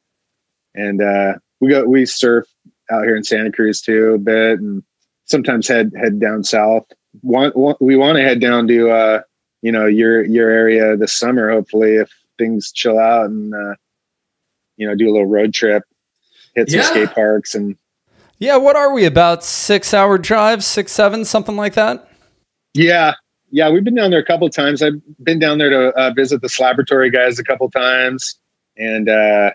and 0.74 1.02
uh, 1.02 1.34
we 1.60 1.70
go 1.70 1.84
we 1.84 2.06
surf 2.06 2.46
out 2.90 3.04
here 3.04 3.16
in 3.16 3.24
Santa 3.24 3.52
Cruz 3.52 3.80
too 3.80 4.14
a 4.14 4.18
bit, 4.18 4.60
and 4.60 4.82
sometimes 5.24 5.68
head 5.68 5.92
head 5.96 6.20
down 6.20 6.44
south. 6.44 6.86
Want, 7.22 7.56
want 7.56 7.80
we 7.80 7.96
want 7.96 8.16
to 8.16 8.22
head 8.22 8.40
down 8.40 8.66
to 8.68 8.90
uh, 8.90 9.22
you 9.62 9.72
know 9.72 9.86
your 9.86 10.24
your 10.24 10.50
area 10.50 10.96
this 10.96 11.12
summer, 11.12 11.50
hopefully 11.50 11.96
if 11.96 12.10
things 12.38 12.72
chill 12.72 12.98
out 12.98 13.26
and 13.26 13.54
uh, 13.54 13.74
you 14.76 14.86
know 14.86 14.94
do 14.94 15.08
a 15.08 15.12
little 15.12 15.26
road 15.26 15.52
trip, 15.52 15.82
hit 16.54 16.70
some 16.70 16.80
yeah. 16.80 16.86
skate 16.86 17.10
parks 17.10 17.54
and. 17.54 17.76
Yeah, 18.42 18.56
what 18.56 18.74
are 18.74 18.90
we 18.94 19.04
about 19.04 19.44
six 19.44 19.92
hour 19.92 20.16
drive, 20.16 20.64
six 20.64 20.92
seven, 20.92 21.26
something 21.26 21.56
like 21.56 21.74
that? 21.74 22.08
Yeah, 22.72 23.12
yeah, 23.50 23.68
we've 23.68 23.84
been 23.84 23.94
down 23.94 24.10
there 24.10 24.20
a 24.20 24.24
couple 24.24 24.48
times. 24.48 24.80
I've 24.82 25.00
been 25.22 25.38
down 25.38 25.58
there 25.58 25.68
to 25.68 25.88
uh, 25.90 26.12
visit 26.14 26.40
the 26.40 26.56
laboratory 26.58 27.10
guys 27.10 27.38
a 27.38 27.44
couple 27.44 27.68
times, 27.70 28.38
and 28.76 29.08
uh, 29.08 29.50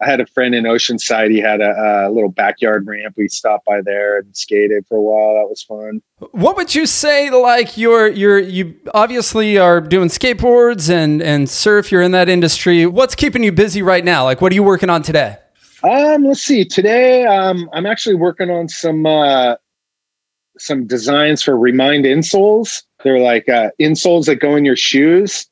I 0.00 0.06
had 0.06 0.20
a 0.20 0.26
friend 0.26 0.54
in 0.54 0.64
Oceanside. 0.64 1.30
He 1.30 1.38
had 1.38 1.60
a, 1.62 2.08
a, 2.08 2.10
little 2.10 2.28
backyard 2.30 2.86
ramp. 2.86 3.14
We 3.16 3.28
stopped 3.28 3.64
by 3.64 3.80
there 3.80 4.18
and 4.18 4.36
skated 4.36 4.86
for 4.86 4.96
a 4.98 5.00
while. 5.00 5.34
That 5.34 5.48
was 5.48 5.62
fun. 5.62 6.02
What 6.32 6.56
would 6.56 6.74
you 6.74 6.84
say? 6.86 7.30
Like 7.30 7.78
you're 7.78 8.08
you're 8.08 8.38
you 8.38 8.74
obviously 8.92 9.56
are 9.56 9.80
doing 9.80 10.08
skateboards 10.08 10.90
and 10.90 11.22
and 11.22 11.48
surf. 11.48 11.90
You're 11.90 12.02
in 12.02 12.12
that 12.12 12.28
industry. 12.28 12.84
What's 12.84 13.14
keeping 13.14 13.42
you 13.42 13.52
busy 13.52 13.80
right 13.80 14.04
now? 14.04 14.24
Like 14.24 14.40
what 14.40 14.52
are 14.52 14.54
you 14.54 14.62
working 14.62 14.90
on 14.90 15.02
today? 15.02 15.38
Um, 15.82 16.24
let's 16.24 16.42
see. 16.42 16.64
Today, 16.64 17.24
um, 17.24 17.68
I'm 17.72 17.86
actually 17.86 18.16
working 18.16 18.50
on 18.50 18.68
some 18.68 19.06
uh, 19.06 19.56
some 20.58 20.86
designs 20.86 21.42
for 21.42 21.56
Remind 21.56 22.04
insoles. 22.04 22.82
They're 23.04 23.20
like 23.20 23.48
uh, 23.48 23.70
insoles 23.80 24.26
that 24.26 24.36
go 24.36 24.56
in 24.56 24.64
your 24.64 24.76
shoes, 24.76 25.46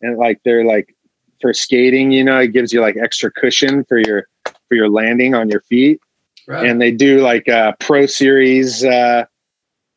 and 0.00 0.18
like 0.18 0.40
they're 0.44 0.64
like 0.64 0.95
for 1.40 1.52
skating. 1.52 2.12
You 2.12 2.24
know, 2.24 2.38
it 2.38 2.48
gives 2.48 2.72
you 2.72 2.80
like 2.80 2.96
extra 2.96 3.30
cushion 3.30 3.84
for 3.84 3.98
your 3.98 4.28
for 4.68 4.74
your 4.74 4.88
landing 4.88 5.34
on 5.34 5.48
your 5.48 5.60
feet. 5.60 6.00
Right. 6.48 6.66
And 6.66 6.80
they 6.80 6.90
do 6.90 7.20
like 7.20 7.48
uh, 7.48 7.72
Pro 7.80 8.06
Series 8.06 8.84
uh, 8.84 9.24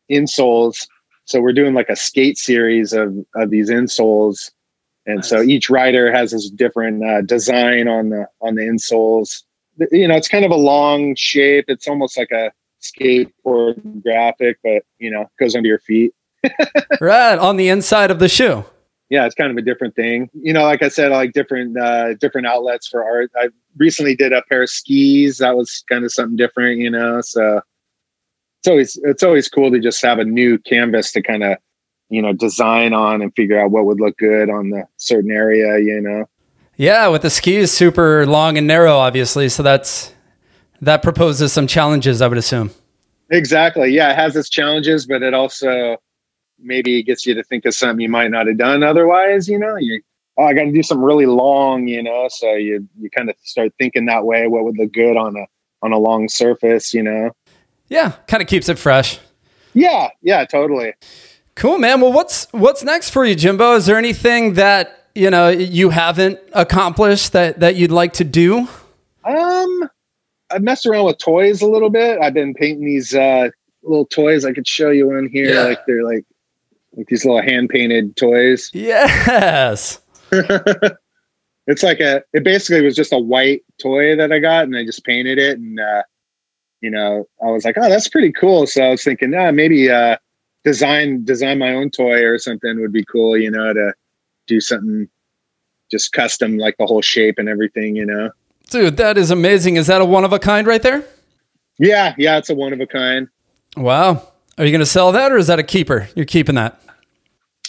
insoles. 0.10 0.88
So 1.26 1.42
we're 1.42 1.54
doing 1.54 1.74
like 1.76 1.90
a 1.90 1.96
skate 1.96 2.38
series 2.38 2.94
of 2.94 3.16
of 3.36 3.52
these 3.52 3.70
insoles, 3.70 4.52
and 5.06 5.18
nice. 5.18 5.30
so 5.30 5.42
each 5.42 5.70
rider 5.70 6.12
has 6.12 6.32
this 6.32 6.50
different 6.50 7.04
uh, 7.04 7.22
design 7.22 7.88
on 7.88 8.10
the 8.10 8.28
on 8.42 8.56
the 8.56 8.64
insoles. 8.64 9.44
You 9.92 10.08
know, 10.08 10.16
it's 10.16 10.28
kind 10.28 10.44
of 10.44 10.52
a 10.52 10.56
long 10.56 11.16
shape. 11.16 11.66
It's 11.68 11.88
almost 11.88 12.18
like 12.18 12.32
a 12.32 12.52
skateboard 12.82 14.02
graphic, 14.02 14.58
but 14.64 14.84
you 14.98 15.12
know, 15.12 15.30
goes 15.40 15.56
under 15.56 15.70
your 15.70 15.80
feet. 15.80 16.14
right 17.02 17.38
on 17.38 17.58
the 17.58 17.70
inside 17.70 18.10
of 18.10 18.20
the 18.20 18.30
shoe. 18.30 18.66
Yeah, 19.10 19.26
it's 19.26 19.36
kind 19.36 19.50
of 19.50 19.58
a 19.58 19.62
different 19.62 19.96
thing. 19.96 20.30
You 20.34 20.54
know, 20.54 20.64
like 20.64 20.84
I 20.84 20.88
said, 20.88 21.12
I 21.12 21.16
like 21.16 21.34
different 21.34 21.78
uh, 21.78 22.14
different 22.16 22.46
outlets 22.46 22.88
for 22.88 23.04
art. 23.04 23.32
I 23.36 23.50
recently 23.78 24.16
did 24.16 24.34
a 24.34 24.44
pair 24.44 24.64
of 24.64 24.70
skis. 24.70 25.40
That 25.40 25.58
was 25.58 25.84
kind 25.90 26.06
of 26.06 26.12
something 26.12 26.38
different, 26.38 26.80
you 26.80 26.92
know. 26.92 27.22
So 27.22 27.62
it's 28.60 28.68
always 28.68 29.00
it's 29.04 29.24
always 29.24 29.50
cool 29.50 29.72
to 29.72 29.80
just 29.80 30.02
have 30.04 30.20
a 30.20 30.26
new 30.26 30.60
canvas 30.60 31.12
to 31.14 31.24
kind 31.24 31.44
of 31.44 31.58
you 32.10 32.22
know 32.22 32.34
design 32.34 32.94
on 32.94 33.22
and 33.22 33.34
figure 33.36 33.60
out 33.60 33.72
what 33.72 33.86
would 33.86 34.00
look 34.00 34.18
good 34.18 34.50
on 34.50 34.70
the 34.70 34.84
certain 34.98 35.32
area, 35.32 35.80
you 35.80 36.02
know. 36.02 36.26
Yeah, 36.78 37.08
with 37.08 37.24
the 37.24 37.30
skis 37.30 37.72
super 37.72 38.26
long 38.26 38.58
and 38.58 38.68
narrow, 38.68 38.94
obviously. 38.94 39.50
So 39.50 39.64
that's 39.64 40.14
that 40.82 41.02
proposes 41.02 41.52
some 41.52 41.68
challenges, 41.68 42.22
I 42.22 42.28
would 42.28 42.38
assume. 42.38 42.72
Exactly. 43.32 43.92
Yeah, 43.92 44.12
it 44.12 44.16
has 44.16 44.36
its 44.36 44.50
challenges, 44.50 45.06
but 45.06 45.22
it 45.22 45.34
also 45.34 45.98
maybe 46.62 47.00
it 47.00 47.04
gets 47.04 47.26
you 47.26 47.34
to 47.36 47.44
think 47.44 47.66
of 47.66 47.74
something 47.74 48.00
you 48.00 48.10
might 48.10 48.32
not 48.32 48.48
have 48.48 48.58
done 48.58 48.84
otherwise. 48.84 49.48
You 49.48 49.60
know, 49.60 49.76
you 49.78 50.02
oh, 50.38 50.44
I 50.44 50.54
got 50.54 50.64
to 50.64 50.72
do 50.72 50.84
something 50.84 51.04
really 51.04 51.26
long. 51.26 51.88
You 51.88 52.04
know, 52.04 52.28
so 52.30 52.54
you 52.54 52.88
you 53.00 53.10
kind 53.10 53.30
of 53.30 53.36
start 53.44 53.74
thinking 53.78 54.06
that 54.06 54.26
way. 54.26 54.48
What 54.48 54.64
would 54.64 54.78
look 54.78 54.94
good 54.94 55.18
on 55.18 55.36
a 55.36 55.46
on 55.82 55.92
a 55.92 55.98
long 55.98 56.30
surface? 56.30 56.94
You 56.94 57.04
know. 57.04 57.32
Yeah, 57.90 58.14
kind 58.28 58.42
of 58.42 58.48
keeps 58.48 58.70
it 58.70 58.78
fresh. 58.78 59.20
Yeah, 59.74 60.10
yeah, 60.22 60.46
totally. 60.46 60.94
Cool, 61.56 61.78
man. 61.78 62.02
Well, 62.02 62.14
what's 62.14 62.48
what's 62.52 62.84
next 62.84 63.10
for 63.10 63.26
you, 63.26 63.36
Jimbo? 63.36 63.76
Is 63.76 63.86
there 63.86 63.98
anything 63.98 64.54
that 64.54 65.10
you 65.16 65.30
know 65.30 65.50
you 65.50 65.90
haven't 65.90 66.40
accomplished 66.54 67.34
that 67.34 67.60
that 67.60 67.76
you'd 67.76 67.92
like 67.92 68.14
to 68.14 68.24
do? 68.24 68.68
Um, 69.26 69.90
I 70.52 70.60
messed 70.60 70.86
around 70.86 71.06
with 71.06 71.18
toys 71.18 71.62
a 71.62 71.68
little 71.68 71.90
bit. 71.90 72.20
I've 72.22 72.34
been 72.34 72.54
painting 72.54 72.86
these 72.86 73.14
uh, 73.14 73.50
little 73.84 74.06
toys. 74.06 74.46
I 74.46 74.54
could 74.54 74.68
show 74.68 74.90
you 74.90 75.08
one 75.08 75.28
here. 75.28 75.54
Yeah. 75.54 75.64
Like 75.64 75.80
they're 75.86 76.04
like 76.04 76.26
like 76.96 77.08
these 77.08 77.26
little 77.26 77.42
hand 77.42 77.70
painted 77.70 78.16
toys. 78.16 78.72
Yes. 78.74 80.00
it's 80.32 81.84
like 81.84 82.00
a. 82.00 82.24
It 82.34 82.44
basically 82.44 82.84
was 82.84 82.96
just 82.96 83.14
a 83.14 83.18
white 83.18 83.64
toy 83.82 84.16
that 84.16 84.32
I 84.32 84.40
got, 84.40 84.66
and 84.66 84.76
I 84.76 84.86
just 84.86 85.04
painted 85.04 85.38
it, 85.38 85.58
and 85.58 85.80
uh, 85.80 86.04
you 86.82 86.90
know, 86.92 87.26
I 87.42 87.48
was 87.48 87.66
like, 87.66 87.78
oh, 87.78 87.90
that's 87.90 88.08
pretty 88.08 88.32
cool. 88.32 88.68
So 88.68 88.84
I 88.84 88.90
was 88.90 89.04
thinking, 89.04 89.34
ah, 89.34 89.52
maybe 89.52 89.90
uh, 89.90 90.18
design 90.64 91.24
design 91.24 91.60
my 91.60 91.74
own 91.74 91.90
toy 91.90 92.24
or 92.24 92.38
something 92.38 92.80
would 92.80 92.94
be 92.94 93.06
cool. 93.06 93.38
You 93.38 93.52
know, 93.52 93.74
to 93.74 93.94
do 94.48 94.62
something 94.62 95.08
just 95.90 96.12
custom, 96.12 96.58
like 96.58 96.76
the 96.78 96.86
whole 96.86 97.02
shape 97.02 97.40
and 97.40 97.50
everything. 97.50 97.96
You 97.96 98.06
know. 98.06 98.32
Dude, 98.70 98.98
that 98.98 99.18
is 99.18 99.32
amazing. 99.32 99.78
Is 99.78 99.88
that 99.88 100.02
a 100.02 100.06
one 100.06 100.24
of 100.24 100.34
a 100.34 100.40
kind 100.40 100.68
right 100.68 100.82
there? 100.82 101.04
Yeah, 101.80 102.14
yeah, 102.18 102.38
it's 102.38 102.50
a 102.50 102.56
one 102.56 102.74
of 102.74 102.80
a 102.82 102.88
kind. 102.88 103.30
Wow. 103.78 104.32
Are 104.60 104.66
you 104.66 104.72
going 104.72 104.80
to 104.80 104.86
sell 104.86 105.14
that 105.14 105.32
or 105.32 105.38
is 105.38 105.48
that 105.48 105.58
a 105.58 105.64
keeper? 105.64 106.10
You're 106.16 106.26
keeping 106.26 106.56
that? 106.56 106.82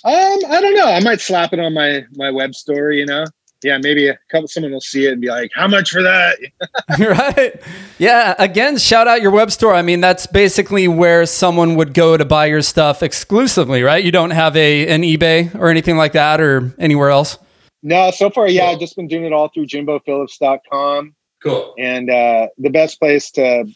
Um, 0.02 0.12
I 0.12 0.60
don't 0.60 0.74
know. 0.74 0.86
I 0.86 1.00
might 1.00 1.20
slap 1.20 1.52
it 1.52 1.60
on 1.60 1.72
my 1.72 2.04
my 2.16 2.30
web 2.30 2.54
store, 2.54 2.90
you 2.90 3.06
know. 3.06 3.24
Yeah, 3.62 3.78
maybe 3.78 4.08
a 4.08 4.18
couple 4.30 4.48
someone 4.48 4.72
will 4.72 4.80
see 4.80 5.06
it 5.06 5.12
and 5.12 5.20
be 5.20 5.28
like, 5.28 5.50
"How 5.54 5.68
much 5.68 5.90
for 5.90 6.02
that?" 6.02 6.38
right? 6.98 7.62
Yeah, 7.98 8.34
again, 8.38 8.78
shout 8.78 9.06
out 9.06 9.22
your 9.22 9.30
web 9.30 9.52
store. 9.52 9.74
I 9.74 9.82
mean, 9.82 10.00
that's 10.00 10.26
basically 10.26 10.88
where 10.88 11.26
someone 11.26 11.76
would 11.76 11.94
go 11.94 12.16
to 12.16 12.24
buy 12.24 12.46
your 12.46 12.62
stuff 12.62 13.02
exclusively, 13.02 13.82
right? 13.82 14.02
You 14.02 14.10
don't 14.10 14.30
have 14.30 14.56
a 14.56 14.88
an 14.88 15.02
eBay 15.02 15.54
or 15.54 15.68
anything 15.68 15.96
like 15.96 16.12
that 16.12 16.40
or 16.40 16.74
anywhere 16.78 17.10
else? 17.10 17.38
No, 17.82 18.10
so 18.10 18.30
far, 18.30 18.48
yeah, 18.48 18.62
cool. 18.62 18.70
I've 18.70 18.80
just 18.80 18.96
been 18.96 19.06
doing 19.06 19.26
it 19.26 19.32
all 19.32 19.48
through 19.48 19.66
jimbophillips.com. 19.66 21.14
Cool. 21.42 21.74
And 21.78 22.10
uh, 22.10 22.48
the 22.58 22.68
best 22.70 22.98
place 22.98 23.30
to 23.32 23.66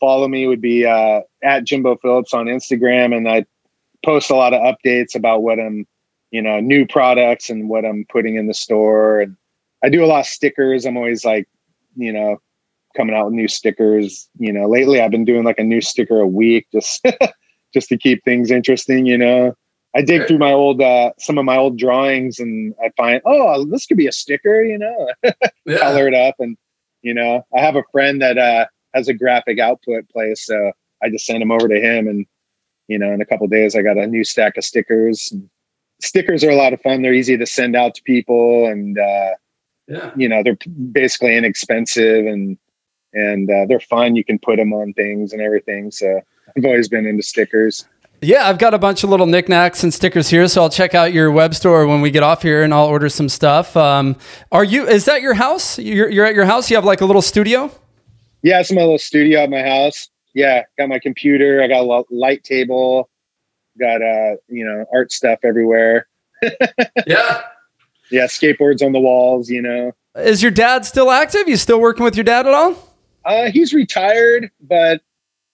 follow 0.00 0.28
me 0.28 0.46
would 0.46 0.60
be 0.60 0.86
uh, 0.86 1.20
at 1.42 1.64
Jimbo 1.64 1.96
Phillips 1.96 2.34
on 2.34 2.46
Instagram. 2.46 3.16
And 3.16 3.28
I 3.28 3.44
post 4.04 4.30
a 4.30 4.36
lot 4.36 4.54
of 4.54 4.60
updates 4.60 5.14
about 5.14 5.42
what 5.42 5.58
I'm, 5.58 5.86
you 6.30 6.42
know, 6.42 6.60
new 6.60 6.86
products 6.86 7.50
and 7.50 7.68
what 7.68 7.84
I'm 7.84 8.06
putting 8.08 8.36
in 8.36 8.46
the 8.46 8.54
store. 8.54 9.20
And 9.20 9.36
I 9.82 9.88
do 9.88 10.04
a 10.04 10.06
lot 10.06 10.20
of 10.20 10.26
stickers. 10.26 10.84
I'm 10.84 10.96
always 10.96 11.24
like, 11.24 11.48
you 11.96 12.12
know, 12.12 12.40
coming 12.96 13.14
out 13.14 13.26
with 13.26 13.34
new 13.34 13.48
stickers. 13.48 14.28
You 14.38 14.52
know, 14.52 14.68
lately 14.68 15.00
I've 15.00 15.10
been 15.10 15.24
doing 15.24 15.44
like 15.44 15.58
a 15.58 15.64
new 15.64 15.80
sticker 15.80 16.20
a 16.20 16.26
week 16.26 16.66
just 16.72 17.06
just 17.74 17.88
to 17.88 17.96
keep 17.96 18.24
things 18.24 18.50
interesting, 18.50 19.06
you 19.06 19.18
know. 19.18 19.54
I 19.96 20.02
dig 20.02 20.26
through 20.26 20.38
my 20.38 20.52
old 20.52 20.82
uh, 20.82 21.12
some 21.18 21.38
of 21.38 21.44
my 21.44 21.56
old 21.56 21.78
drawings 21.78 22.38
and 22.38 22.74
I 22.82 22.90
find 22.96 23.22
oh 23.24 23.64
this 23.64 23.86
could 23.86 23.96
be 23.96 24.06
a 24.06 24.12
sticker 24.12 24.62
you 24.62 24.78
know 24.78 25.08
yeah. 25.64 25.78
color 25.78 26.06
it 26.06 26.14
up 26.14 26.36
and 26.38 26.56
you 27.02 27.14
know 27.14 27.44
I 27.56 27.60
have 27.60 27.74
a 27.74 27.82
friend 27.90 28.20
that 28.20 28.36
uh, 28.38 28.66
has 28.94 29.08
a 29.08 29.14
graphic 29.14 29.58
output 29.58 30.08
place 30.08 30.46
so 30.46 30.72
I 31.02 31.10
just 31.10 31.26
send 31.26 31.40
them 31.40 31.50
over 31.50 31.68
to 31.68 31.80
him 31.80 32.08
and 32.08 32.26
you 32.86 32.98
know 32.98 33.12
in 33.12 33.20
a 33.20 33.26
couple 33.26 33.46
days 33.48 33.76
I 33.76 33.82
got 33.82 33.96
a 33.96 34.06
new 34.06 34.24
stack 34.24 34.56
of 34.56 34.64
stickers 34.64 35.32
stickers 36.00 36.44
are 36.44 36.50
a 36.50 36.56
lot 36.56 36.72
of 36.72 36.80
fun 36.80 37.02
they're 37.02 37.14
easy 37.14 37.36
to 37.36 37.46
send 37.46 37.76
out 37.76 37.94
to 37.94 38.02
people 38.02 38.66
and 38.66 38.98
uh, 38.98 39.30
yeah. 39.86 40.10
you 40.16 40.28
know 40.28 40.42
they're 40.42 40.58
basically 40.92 41.36
inexpensive 41.36 42.26
and 42.26 42.58
and 43.12 43.50
uh, 43.50 43.66
they're 43.66 43.80
fun 43.80 44.16
you 44.16 44.24
can 44.24 44.38
put 44.38 44.56
them 44.56 44.72
on 44.72 44.92
things 44.94 45.32
and 45.32 45.42
everything 45.42 45.90
so 45.90 46.20
I've 46.56 46.64
always 46.64 46.88
been 46.88 47.06
into 47.06 47.22
stickers 47.22 47.84
yeah, 48.20 48.48
I've 48.48 48.58
got 48.58 48.74
a 48.74 48.78
bunch 48.78 49.04
of 49.04 49.10
little 49.10 49.26
knickknacks 49.26 49.84
and 49.84 49.94
stickers 49.94 50.28
here, 50.28 50.48
so 50.48 50.62
I'll 50.62 50.70
check 50.70 50.92
out 50.92 51.12
your 51.12 51.30
web 51.30 51.54
store 51.54 51.86
when 51.86 52.00
we 52.00 52.10
get 52.10 52.24
off 52.24 52.42
here, 52.42 52.64
and 52.64 52.74
I'll 52.74 52.86
order 52.86 53.08
some 53.08 53.28
stuff. 53.28 53.76
Um, 53.76 54.16
are 54.50 54.64
you? 54.64 54.88
Is 54.88 55.04
that 55.04 55.22
your 55.22 55.34
house? 55.34 55.78
You're, 55.78 56.08
you're 56.08 56.24
at 56.24 56.34
your 56.34 56.44
house. 56.44 56.68
You 56.68 56.76
have 56.76 56.84
like 56.84 57.00
a 57.00 57.04
little 57.04 57.22
studio. 57.22 57.70
Yeah, 58.42 58.60
it's 58.60 58.72
my 58.72 58.82
little 58.82 58.98
studio 58.98 59.40
at 59.40 59.50
my 59.50 59.62
house. 59.62 60.08
Yeah, 60.34 60.62
got 60.76 60.88
my 60.88 60.98
computer. 60.98 61.62
I 61.62 61.68
got 61.68 61.84
a 61.84 62.04
light 62.14 62.44
table. 62.44 63.10
Got 63.78 64.02
uh, 64.02 64.36
you 64.48 64.64
know, 64.64 64.84
art 64.92 65.12
stuff 65.12 65.40
everywhere. 65.42 66.08
yeah, 67.06 67.42
yeah, 68.10 68.26
skateboards 68.26 68.84
on 68.84 68.92
the 68.92 69.00
walls. 69.00 69.50
You 69.50 69.62
know, 69.62 69.92
is 70.16 70.42
your 70.42 70.52
dad 70.52 70.84
still 70.84 71.10
active? 71.10 71.48
You 71.48 71.56
still 71.56 71.80
working 71.80 72.04
with 72.04 72.16
your 72.16 72.24
dad 72.24 72.46
at 72.46 72.54
all? 72.54 72.76
Uh, 73.24 73.50
he's 73.50 73.74
retired, 73.74 74.50
but 74.60 75.02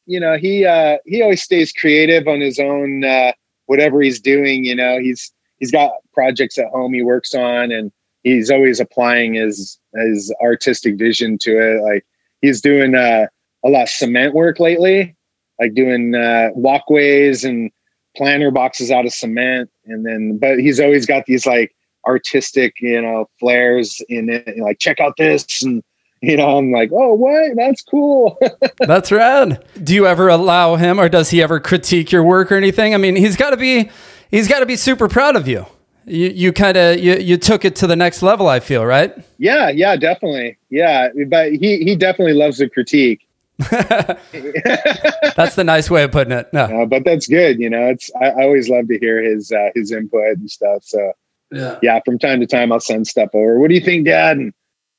you 0.06 0.20
know, 0.20 0.36
he 0.36 0.64
uh, 0.64 0.98
he 1.06 1.22
always 1.22 1.42
stays 1.42 1.72
creative 1.72 2.28
on 2.28 2.40
his 2.40 2.58
own 2.58 3.04
uh, 3.04 3.32
whatever 3.66 4.00
he's 4.00 4.20
doing. 4.20 4.64
You 4.64 4.76
know, 4.76 4.98
he's 4.98 5.32
he's 5.58 5.70
got 5.70 5.92
projects 6.12 6.58
at 6.58 6.66
home 6.68 6.92
he 6.92 7.02
works 7.02 7.34
on, 7.34 7.72
and 7.72 7.90
he's 8.22 8.50
always 8.50 8.80
applying 8.80 9.34
his 9.34 9.78
his 9.94 10.34
artistic 10.42 10.96
vision 10.96 11.38
to 11.38 11.50
it. 11.52 11.82
Like 11.82 12.04
he's 12.40 12.60
doing 12.60 12.94
uh, 12.94 13.26
a 13.64 13.68
lot 13.68 13.84
of 13.84 13.88
cement 13.88 14.34
work 14.34 14.60
lately, 14.60 15.16
like 15.60 15.74
doing 15.74 16.14
uh, 16.14 16.50
walkways 16.54 17.44
and 17.44 17.70
planter 18.16 18.50
boxes 18.50 18.90
out 18.90 19.06
of 19.06 19.12
cement, 19.12 19.70
and 19.86 20.06
then 20.06 20.38
but 20.38 20.58
he's 20.58 20.80
always 20.80 21.06
got 21.06 21.26
these 21.26 21.46
like 21.46 21.74
artistic, 22.06 22.74
you 22.80 23.00
know, 23.00 23.28
flares 23.40 24.00
in 24.08 24.28
it. 24.28 24.58
Like 24.58 24.78
check 24.78 25.00
out 25.00 25.14
this 25.16 25.62
and 25.62 25.82
you 26.24 26.38
know, 26.38 26.56
I'm 26.56 26.72
like, 26.72 26.90
oh, 26.92 27.12
what? 27.12 27.54
That's 27.54 27.82
cool. 27.82 28.38
That's 28.78 29.12
rad. 29.12 29.62
Do 29.82 29.94
you 29.94 30.06
ever 30.06 30.28
allow 30.28 30.76
him, 30.76 30.98
or 30.98 31.08
does 31.10 31.30
he 31.30 31.42
ever 31.42 31.60
critique 31.60 32.12
your 32.12 32.22
work 32.22 32.50
or 32.50 32.56
anything? 32.56 32.94
I 32.94 32.96
mean, 32.96 33.14
he's 33.14 33.36
got 33.36 33.50
to 33.50 33.58
be, 33.58 33.90
he's 34.30 34.48
got 34.48 34.60
to 34.60 34.66
be 34.66 34.76
super 34.76 35.06
proud 35.06 35.36
of 35.36 35.46
you. 35.46 35.66
You, 36.06 36.28
you 36.28 36.52
kind 36.52 36.76
of 36.76 36.98
you, 36.98 37.14
you 37.16 37.36
took 37.36 37.64
it 37.64 37.76
to 37.76 37.86
the 37.86 37.96
next 37.96 38.22
level. 38.22 38.48
I 38.48 38.60
feel 38.60 38.84
right. 38.84 39.14
Yeah, 39.38 39.70
yeah, 39.70 39.96
definitely. 39.96 40.58
Yeah, 40.70 41.08
but 41.28 41.52
he 41.52 41.78
he 41.78 41.96
definitely 41.96 42.34
loves 42.34 42.58
the 42.58 42.68
critique. 42.68 43.26
that's 43.60 45.54
the 45.54 45.64
nice 45.64 45.90
way 45.90 46.02
of 46.02 46.10
putting 46.12 46.32
it. 46.32 46.52
No, 46.52 46.64
uh, 46.64 46.86
but 46.86 47.04
that's 47.04 47.26
good. 47.26 47.58
You 47.58 47.70
know, 47.70 47.86
it's 47.86 48.10
I, 48.20 48.26
I 48.26 48.42
always 48.42 48.68
love 48.68 48.88
to 48.88 48.98
hear 48.98 49.22
his 49.22 49.52
uh, 49.52 49.70
his 49.74 49.92
input 49.92 50.38
and 50.38 50.50
stuff. 50.50 50.84
So 50.84 51.12
yeah, 51.50 51.78
yeah. 51.82 52.00
From 52.04 52.18
time 52.18 52.40
to 52.40 52.46
time, 52.46 52.72
I'll 52.72 52.80
send 52.80 53.06
stuff 53.06 53.30
over. 53.32 53.58
What 53.58 53.68
do 53.68 53.74
you 53.74 53.80
think, 53.80 54.06
Dad? 54.06 54.36
And 54.36 54.52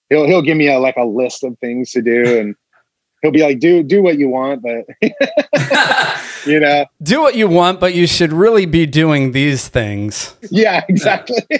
he'll 0.09 0.25
he'll 0.25 0.41
give 0.41 0.57
me 0.57 0.69
a 0.69 0.79
like 0.79 0.97
a 0.97 1.05
list 1.05 1.43
of 1.43 1.57
things 1.59 1.91
to 1.91 2.01
do 2.01 2.39
and 2.39 2.55
he'll 3.25 3.31
be 3.31 3.41
like 3.41 3.59
do 3.59 3.81
do 3.81 4.03
what 4.03 4.19
you 4.19 4.29
want 4.29 4.61
but 4.61 4.85
you 6.45 6.59
know. 6.59 6.85
Do 7.01 7.21
what 7.21 7.35
you 7.35 7.47
want 7.47 7.79
but 7.79 7.95
you 7.95 8.05
should 8.05 8.31
really 8.31 8.67
be 8.67 8.85
doing 8.85 9.31
these 9.31 9.67
things. 9.67 10.35
Yeah 10.51 10.83
exactly. 10.87 11.37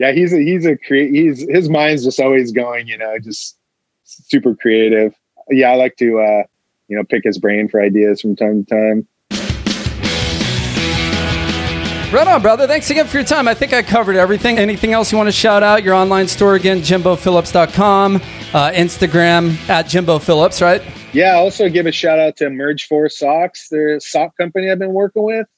Yeah 0.00 0.10
he's 0.12 0.32
a 0.32 0.38
he's 0.38 0.66
a 0.66 0.76
cre- 0.76 1.10
he's 1.12 1.48
his 1.48 1.68
mind's 1.68 2.04
just 2.04 2.18
always 2.20 2.50
going 2.50 2.88
you 2.88 2.98
know 2.98 3.16
just 3.18 3.56
super 4.04 4.54
creative. 4.54 5.14
Yeah 5.50 5.70
i 5.70 5.74
like 5.76 5.96
to 5.96 6.20
uh 6.20 6.42
you 6.88 6.96
know 6.96 7.04
pick 7.04 7.24
his 7.24 7.38
brain 7.38 7.68
for 7.68 7.80
ideas 7.80 8.20
from 8.20 8.36
time 8.36 8.64
to 8.64 8.70
time 8.74 9.08
Right 12.14 12.28
on, 12.28 12.42
brother. 12.42 12.68
Thanks 12.68 12.88
again 12.90 13.08
for 13.08 13.16
your 13.16 13.26
time. 13.26 13.48
I 13.48 13.54
think 13.54 13.72
I 13.72 13.82
covered 13.82 14.14
everything. 14.14 14.56
Anything 14.56 14.92
else 14.92 15.10
you 15.10 15.18
want 15.18 15.26
to 15.26 15.32
shout 15.32 15.64
out? 15.64 15.82
Your 15.82 15.94
online 15.94 16.28
store 16.28 16.54
again, 16.54 16.78
jimbophillips.com, 16.78 18.16
uh, 18.16 18.70
Instagram 18.70 19.68
at 19.68 19.88
Jimbo 19.88 20.20
Phillips, 20.20 20.62
right? 20.62 20.80
Yeah, 21.12 21.34
also 21.34 21.68
give 21.68 21.86
a 21.86 21.90
shout 21.90 22.20
out 22.20 22.36
to 22.36 22.44
Merge4 22.44 23.10
Socks, 23.10 23.68
the 23.68 24.00
sock 24.00 24.36
company 24.36 24.70
I've 24.70 24.78
been 24.78 24.92
working 24.92 25.24
with. 25.24 25.48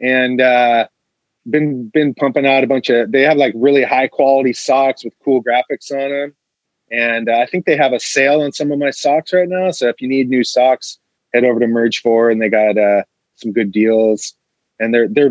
And 0.00 0.40
uh 0.40 0.88
been 1.48 1.86
been 1.90 2.14
pumping 2.14 2.48
out 2.48 2.64
a 2.64 2.66
bunch 2.66 2.90
of 2.90 3.12
they 3.12 3.22
have 3.22 3.36
like 3.36 3.54
really 3.54 3.84
high 3.84 4.08
quality 4.08 4.54
socks 4.54 5.04
with 5.04 5.14
cool 5.24 5.40
graphics 5.40 5.92
on 5.92 6.10
them. 6.10 6.34
And 6.90 7.28
uh, 7.28 7.38
I 7.38 7.46
think 7.46 7.64
they 7.64 7.76
have 7.76 7.92
a 7.92 8.00
sale 8.00 8.40
on 8.40 8.50
some 8.50 8.72
of 8.72 8.80
my 8.80 8.90
socks 8.90 9.32
right 9.32 9.48
now. 9.48 9.70
So 9.70 9.86
if 9.86 10.00
you 10.00 10.08
need 10.08 10.30
new 10.30 10.42
socks, 10.42 10.98
head 11.32 11.44
over 11.44 11.60
to 11.60 11.66
Merge4 11.66 12.32
and 12.32 12.42
they 12.42 12.48
got 12.48 12.76
uh 12.76 13.04
some 13.36 13.52
good 13.52 13.70
deals. 13.70 14.34
And 14.80 14.92
they're 14.92 15.06
they're 15.06 15.30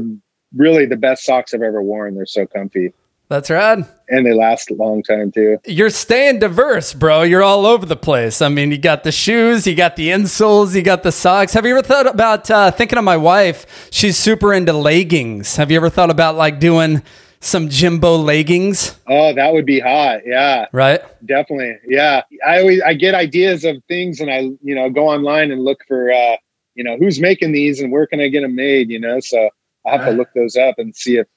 really 0.56 0.86
the 0.86 0.98
best 0.98 1.24
socks 1.24 1.54
I've 1.54 1.62
ever 1.62 1.82
worn. 1.82 2.16
They're 2.16 2.26
so 2.26 2.46
comfy. 2.46 2.94
That's 3.28 3.50
rad. 3.50 3.88
And 4.08 4.24
they 4.26 4.34
last 4.34 4.70
a 4.70 4.76
long 4.76 5.02
time 5.02 5.32
too. 5.32 5.58
You're 5.66 5.90
staying 5.90 6.40
diverse, 6.40 6.94
bro. 6.94 7.24
You're 7.24 7.42
all 7.42 7.66
over 7.66 7.86
the 7.86 7.96
place. 7.96 8.40
I 8.40 8.50
mean, 8.50 8.70
you 8.70 8.78
got 8.78 9.04
the 9.04 9.12
shoes, 9.12 9.66
you 9.66 9.74
got 9.74 9.96
the 9.96 10.10
insoles, 10.10 10.76
you 10.76 10.84
got 10.84 11.02
the 11.02 11.12
socks. 11.12 11.54
Have 11.54 11.66
you 11.66 11.72
ever 11.72 11.82
thought 11.82 12.06
about 12.06 12.52
uh, 12.52 12.70
thinking 12.70 13.00
of 13.00 13.04
my 13.04 13.18
wife? 13.18 13.90
She's 13.92 14.18
super 14.18 14.54
into 14.54 14.74
leggings. 14.74 15.56
Have 15.56 15.72
you 15.72 15.78
ever 15.78 15.90
thought 15.90 16.12
about 16.12 16.36
like 16.36 16.60
doing 16.60 17.02
some 17.40 17.68
Jimbo 17.68 18.18
leggings? 18.18 19.00
Oh, 19.08 19.34
that 19.34 19.54
would 19.54 19.66
be 19.66 19.80
hot. 19.80 20.22
Yeah. 20.24 20.68
Right? 20.72 21.02
Definitely. 21.26 21.78
Yeah. 21.88 22.22
I 22.46 22.60
always 22.60 22.82
I 22.84 22.94
get 22.94 23.16
ideas 23.16 23.66
of 23.66 23.84
things 23.88 24.20
and 24.20 24.30
I, 24.30 24.52
you 24.62 24.76
know, 24.76 24.92
go 24.92 25.10
online 25.10 25.50
and 25.50 25.64
look 25.64 25.80
for 25.88 26.12
uh, 26.12 26.38
you 26.76 26.84
know, 26.84 26.98
who's 26.98 27.20
making 27.20 27.54
these 27.54 27.80
and 27.80 27.92
where 27.92 28.06
can 28.06 28.20
I 28.20 28.28
get 28.28 28.42
them 28.42 28.54
made, 28.54 28.92
you 28.92 29.00
know? 29.00 29.20
So 29.20 29.50
I 29.86 29.98
have 29.98 30.06
to 30.06 30.12
look 30.12 30.30
those 30.34 30.56
up 30.56 30.76
and 30.78 30.96
see 30.96 31.18
if 31.18 31.28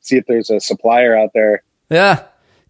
see 0.00 0.16
if 0.16 0.26
there's 0.26 0.50
a 0.50 0.60
supplier 0.60 1.16
out 1.16 1.30
there. 1.34 1.62
Yeah. 1.90 2.24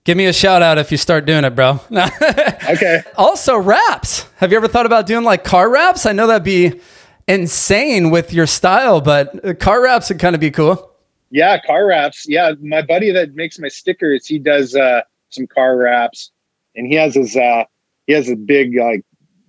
Give 0.05 0.17
me 0.17 0.27
a 0.27 0.33
shout 0.33 0.63
out 0.63 0.79
if 0.79 0.91
you 0.91 0.97
start 0.97 1.27
doing 1.27 1.45
it, 1.45 1.55
bro. 1.55 1.79
okay. 1.93 3.03
Also, 3.17 3.57
wraps. 3.57 4.27
Have 4.37 4.51
you 4.51 4.57
ever 4.57 4.67
thought 4.67 4.87
about 4.87 5.07
doing 5.07 5.25
like 5.25 5.45
car 5.45 5.71
wraps? 5.71 6.07
I 6.07 6.13
know 6.13 6.27
that'd 6.27 6.43
be 6.43 6.81
insane 7.29 8.11
with 8.11 8.33
your 8.33 8.47
style, 8.47 9.01
but 9.01 9.61
car 9.61 9.83
wraps 9.83 10.09
would 10.09 10.19
kind 10.19 10.35
of 10.35 10.41
be 10.41 10.51
cool. 10.51 10.91
Yeah, 11.31 11.61
car 11.61 11.87
wraps. 11.87 12.27
Yeah, 12.27 12.55
my 12.61 12.83
buddy 12.83 13.13
that 13.13 13.35
makes 13.35 13.59
my 13.59 13.69
stickers, 13.69 14.27
he 14.27 14.39
does 14.39 14.75
uh, 14.75 15.03
some 15.29 15.47
car 15.47 15.77
wraps, 15.77 16.33
and 16.75 16.87
he 16.87 16.95
has 16.95 17.15
his 17.15 17.37
uh, 17.37 17.65
he 18.07 18.15
has 18.15 18.29
a 18.29 18.37
big 18.37 18.75
like 18.77 19.05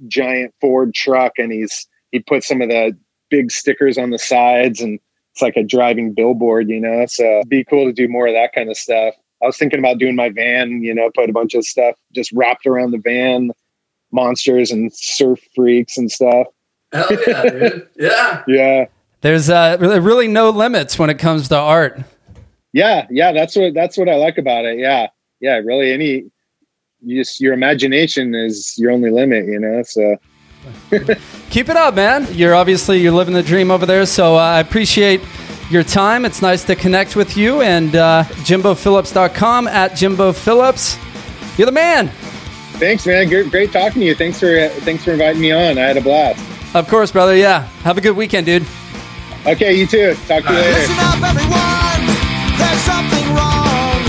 giant 0.07 0.53
Ford 0.61 0.93
truck, 0.93 1.33
and 1.37 1.51
he's 1.51 1.87
he 2.11 2.19
put 2.19 2.43
some 2.43 2.61
of 2.61 2.69
the 2.69 2.95
big 3.29 3.51
stickers 3.51 3.97
on 3.97 4.11
the 4.11 4.19
sides 4.19 4.81
and 4.81 4.99
it's 5.41 5.55
like 5.55 5.63
a 5.63 5.67
driving 5.67 6.13
billboard, 6.13 6.69
you 6.69 6.79
know. 6.79 7.05
So 7.07 7.23
it'd 7.23 7.49
be 7.49 7.63
cool 7.63 7.85
to 7.85 7.93
do 7.93 8.07
more 8.07 8.27
of 8.27 8.33
that 8.33 8.53
kind 8.53 8.69
of 8.69 8.77
stuff. 8.77 9.15
I 9.41 9.47
was 9.47 9.57
thinking 9.57 9.79
about 9.79 9.97
doing 9.97 10.15
my 10.15 10.29
van, 10.29 10.83
you 10.83 10.93
know, 10.93 11.09
put 11.15 11.29
a 11.29 11.33
bunch 11.33 11.55
of 11.55 11.65
stuff 11.65 11.95
just 12.13 12.31
wrapped 12.31 12.67
around 12.67 12.91
the 12.91 12.99
van, 12.99 13.51
monsters 14.11 14.71
and 14.71 14.93
surf 14.93 15.39
freaks 15.55 15.97
and 15.97 16.11
stuff. 16.11 16.47
Hell 16.93 17.07
yeah, 17.27 17.43
dude. 17.43 17.87
Yeah. 17.97 18.43
Yeah. 18.47 18.85
There's 19.21 19.49
uh, 19.49 19.77
really 19.79 20.27
no 20.27 20.49
limits 20.49 20.97
when 20.97 21.09
it 21.09 21.19
comes 21.19 21.47
to 21.49 21.57
art. 21.57 21.99
Yeah, 22.73 23.05
yeah, 23.11 23.31
that's 23.33 23.55
what 23.55 23.73
that's 23.73 23.97
what 23.97 24.09
I 24.09 24.15
like 24.15 24.37
about 24.37 24.65
it. 24.65 24.79
Yeah. 24.79 25.07
Yeah, 25.39 25.55
really 25.55 25.91
any 25.91 26.25
you 27.03 27.21
just 27.21 27.41
your 27.41 27.53
imagination 27.53 28.35
is 28.35 28.75
your 28.77 28.91
only 28.91 29.09
limit, 29.09 29.45
you 29.45 29.59
know. 29.59 29.81
So 29.83 30.17
Keep 31.49 31.69
it 31.69 31.75
up, 31.77 31.95
man. 31.95 32.27
You're 32.31 32.55
obviously 32.55 32.99
you're 32.99 33.11
living 33.11 33.33
the 33.33 33.43
dream 33.43 33.71
over 33.71 33.85
there. 33.85 34.05
So 34.05 34.35
uh, 34.35 34.39
I 34.39 34.59
appreciate 34.59 35.21
your 35.69 35.83
time. 35.83 36.25
It's 36.25 36.41
nice 36.41 36.63
to 36.65 36.75
connect 36.75 37.15
with 37.15 37.37
you 37.37 37.61
and 37.61 37.95
uh, 37.95 38.23
JimboPhillips.com 38.45 39.67
at 39.67 39.95
Jimbo 39.95 40.33
Phillips. 40.33 40.97
You're 41.57 41.65
the 41.65 41.71
man. 41.71 42.09
Thanks, 42.79 43.05
man. 43.05 43.29
Great, 43.29 43.51
great 43.51 43.71
talking 43.71 44.01
to 44.01 44.05
you. 44.07 44.15
Thanks 44.15 44.39
for 44.39 44.57
uh, 44.57 44.69
thanks 44.81 45.03
for 45.03 45.11
inviting 45.11 45.41
me 45.41 45.51
on. 45.51 45.77
I 45.77 45.81
had 45.81 45.97
a 45.97 46.01
blast. 46.01 46.75
Of 46.75 46.87
course, 46.87 47.11
brother. 47.11 47.35
Yeah. 47.35 47.63
Have 47.83 47.97
a 47.97 48.01
good 48.01 48.15
weekend, 48.15 48.45
dude. 48.45 48.65
Okay, 49.45 49.73
you 49.73 49.87
too. 49.87 50.13
Talk 50.27 50.43
to 50.43 50.51
you 50.51 50.59
later. 50.59 50.79
Listen 50.79 50.95
up, 50.99 51.21
everyone. 51.21 52.07
There's 52.57 52.81
something 52.81 53.27
wrong. 53.35 54.01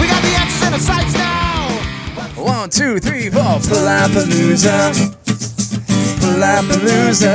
We 0.00 0.06
got 0.08 0.22
the 0.22 0.34
X's 0.40 0.62
and 0.62 0.74
the 0.74 0.78
sights 0.78 1.14
now. 1.14 2.42
One, 2.42 2.68
two, 2.70 2.98
three, 2.98 3.30
four. 3.30 3.42
Palapalooza. 3.42 5.21
Palapalooza. 6.32 7.34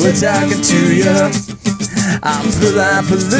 We're 0.00 0.12
talking 0.12 0.60
to 0.60 0.78
you. 0.92 1.30
I'm 2.22 2.46
Palapalooza. 2.58 3.34